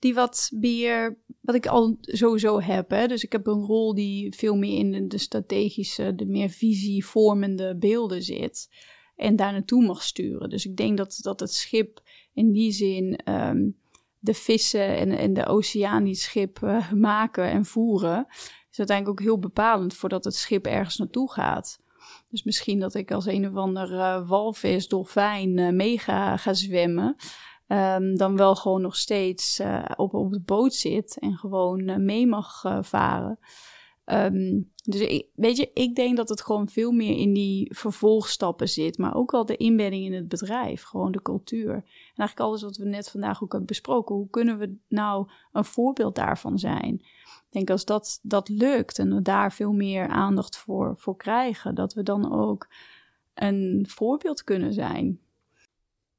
[0.00, 2.90] die wat meer, wat ik al sowieso heb.
[2.90, 3.06] Hè?
[3.06, 8.22] Dus ik heb een rol die veel meer in de strategische, de meer visievormende beelden
[8.22, 8.68] zit.
[9.16, 10.50] En daar naartoe mag sturen.
[10.50, 13.76] Dus ik denk dat, dat het schip in die zin um,
[14.20, 18.26] de vissen en, en de oceaan schip uh, maken en voeren,
[18.70, 21.80] is uiteindelijk ook heel bepalend voordat het schip ergens naartoe gaat.
[22.28, 27.16] Dus misschien dat ik als een of ander uh, walvis, dolfijn uh, mee ga, zwemmen.
[27.66, 29.60] Um, dan wel gewoon nog steeds
[29.96, 33.38] op, op de boot zit en gewoon mee mag varen.
[34.04, 38.68] Um, dus ik, weet je, ik denk dat het gewoon veel meer in die vervolgstappen
[38.68, 41.74] zit, maar ook wel de inbedding in het bedrijf, gewoon de cultuur.
[41.74, 41.84] En
[42.16, 46.14] eigenlijk alles wat we net vandaag ook hebben besproken, hoe kunnen we nou een voorbeeld
[46.14, 46.94] daarvan zijn?
[46.94, 51.74] Ik denk als dat, dat lukt en we daar veel meer aandacht voor, voor krijgen,
[51.74, 52.68] dat we dan ook
[53.34, 55.20] een voorbeeld kunnen zijn.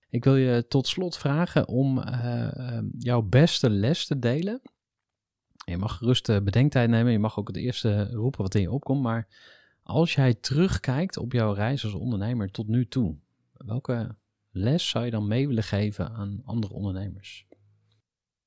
[0.10, 4.62] Ik wil je tot slot vragen om uh, jouw beste les te delen.
[5.72, 7.11] Je mag gerust uh, bedenktijd nemen.
[7.11, 9.01] Je mag ook het eerste roepen wat in je opkomt.
[9.01, 9.28] Maar
[9.84, 13.15] als jij terugkijkt op jouw reis als ondernemer tot nu toe,
[13.53, 14.15] welke
[14.51, 17.47] les zou je dan mee willen geven aan andere ondernemers?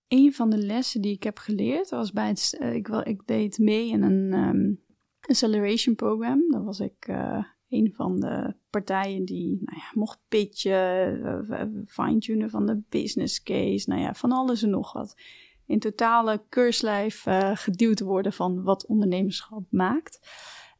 [0.08, 2.58] Een van de lessen die ik heb geleerd was bij het.
[2.60, 4.80] Uh, ik, ik deed mee in een um,
[5.20, 6.50] acceleration program.
[6.50, 12.66] Dat was ik uh, een van de partijen die nou ja, mocht pitchen, fine-tunen van
[12.66, 15.14] de business case, nou ja, van alles en nog wat.
[15.66, 20.20] In totale keurslijf geduwd worden van wat ondernemerschap maakt.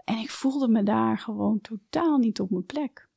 [0.04, 3.08] En ik voelde me daar gewoon totaal niet op mijn plek.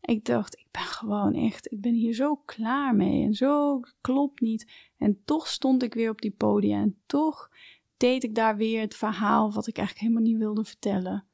[0.00, 4.40] Ik dacht, ik ben gewoon echt, ik ben hier zo klaar mee en zo klopt
[4.40, 4.72] niet.
[4.98, 7.50] En toch stond ik weer op die podium en toch
[7.96, 11.24] deed ik daar weer het verhaal wat ik eigenlijk helemaal niet wilde vertellen.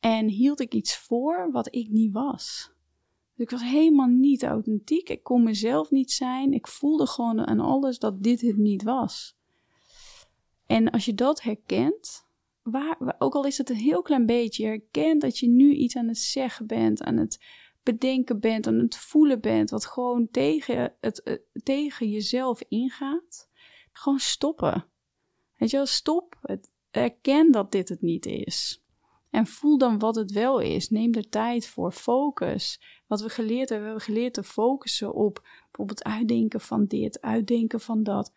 [0.00, 2.72] En hield ik iets voor wat ik niet was.
[3.40, 5.08] Ik was helemaal niet authentiek.
[5.08, 6.52] Ik kon mezelf niet zijn.
[6.52, 9.36] Ik voelde gewoon aan alles dat dit het niet was.
[10.66, 12.26] En als je dat herkent,
[12.62, 15.96] waar, ook al is het een heel klein beetje, je herkent dat je nu iets
[15.96, 17.44] aan het zeggen bent, aan het
[17.82, 23.50] bedenken bent, aan het voelen bent, wat gewoon tegen, het, uh, tegen jezelf ingaat,
[23.92, 24.86] gewoon stoppen.
[25.56, 26.38] Weet je wel, stop.
[26.42, 28.84] Het, erken dat dit het niet is.
[29.30, 30.90] En voel dan wat het wel is.
[30.90, 31.92] Neem er tijd voor.
[31.92, 32.80] Focus.
[33.06, 37.80] Wat we geleerd hebben, we hebben geleerd te focussen op bijvoorbeeld uitdenken van dit, uitdenken
[37.80, 38.32] van dat.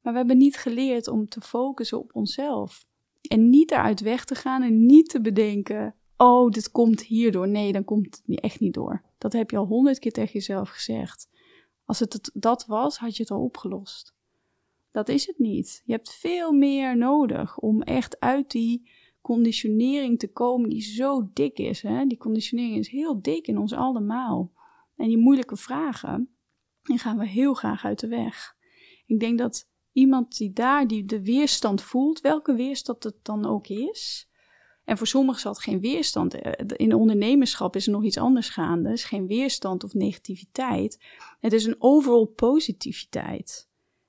[0.00, 2.86] Maar we hebben niet geleerd om te focussen op onszelf.
[3.20, 7.48] En niet eruit weg te gaan en niet te bedenken: oh, dit komt hierdoor.
[7.48, 9.02] Nee, dan komt het echt niet door.
[9.18, 11.28] Dat heb je al honderd keer tegen jezelf gezegd.
[11.84, 14.14] Als het dat was, had je het al opgelost.
[14.90, 15.82] Dat is het niet.
[15.84, 18.90] Je hebt veel meer nodig om echt uit die
[19.26, 21.82] conditionering te komen die zo dik is.
[21.82, 22.06] Hè?
[22.06, 24.52] Die conditionering is heel dik in ons allemaal.
[24.96, 26.36] En die moeilijke vragen,
[26.82, 28.56] die gaan we heel graag uit de weg.
[29.06, 33.66] Ik denk dat iemand die daar die de weerstand voelt, welke weerstand het dan ook
[33.66, 34.28] is.
[34.84, 36.34] En voor sommigen zal het geen weerstand.
[36.34, 38.88] Eh, in ondernemerschap is er nog iets anders gaande.
[38.88, 41.04] Het is geen weerstand of negativiteit.
[41.40, 43.68] Het is een overal positiviteit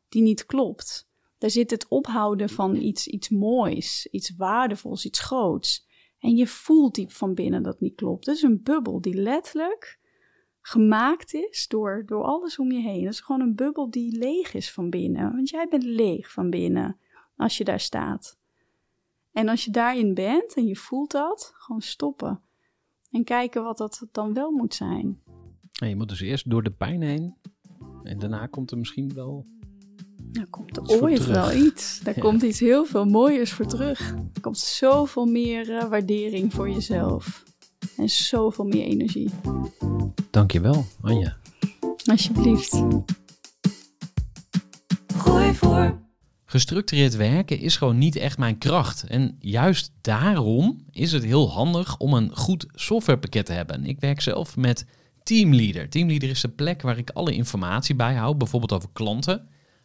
[0.10, 1.10] die niet klopt.
[1.38, 5.88] Daar zit het ophouden van iets, iets moois, iets waardevols, iets groots.
[6.20, 8.26] En je voelt diep van binnen dat niet klopt.
[8.26, 10.00] Het is een bubbel die letterlijk
[10.62, 13.04] gemaakt is door, door alles om je heen.
[13.04, 15.32] Het is gewoon een bubbel die leeg is van binnen.
[15.32, 17.00] Want jij bent leeg van binnen
[17.36, 18.40] als je daar staat.
[19.32, 22.42] En als je daarin bent en je voelt dat, gewoon stoppen.
[23.12, 25.22] En kijken wat dat dan wel moet zijn.
[25.72, 27.36] je moet dus eerst door de pijn heen.
[28.04, 29.46] En daarna komt er misschien wel.
[30.32, 32.00] Dan komt er ooit wel iets.
[32.04, 34.00] Daar komt iets heel veel mooiers voor terug.
[34.34, 37.44] Er komt zoveel meer uh, waardering voor jezelf.
[37.98, 39.30] En zoveel meer energie.
[40.32, 41.38] Dankjewel, Anja.
[42.06, 42.84] Alsjeblieft.
[45.18, 46.06] Gooi voor.
[46.46, 49.04] Gestructureerd werken is gewoon niet echt mijn kracht.
[49.04, 53.86] En juist daarom is het heel handig om een goed softwarepakket te hebben.
[53.86, 54.86] Ik werk zelf met
[55.24, 55.90] Teamleader.
[55.90, 59.48] Teamleader is de plek waar ik alle informatie bijhoud, bijvoorbeeld over klanten.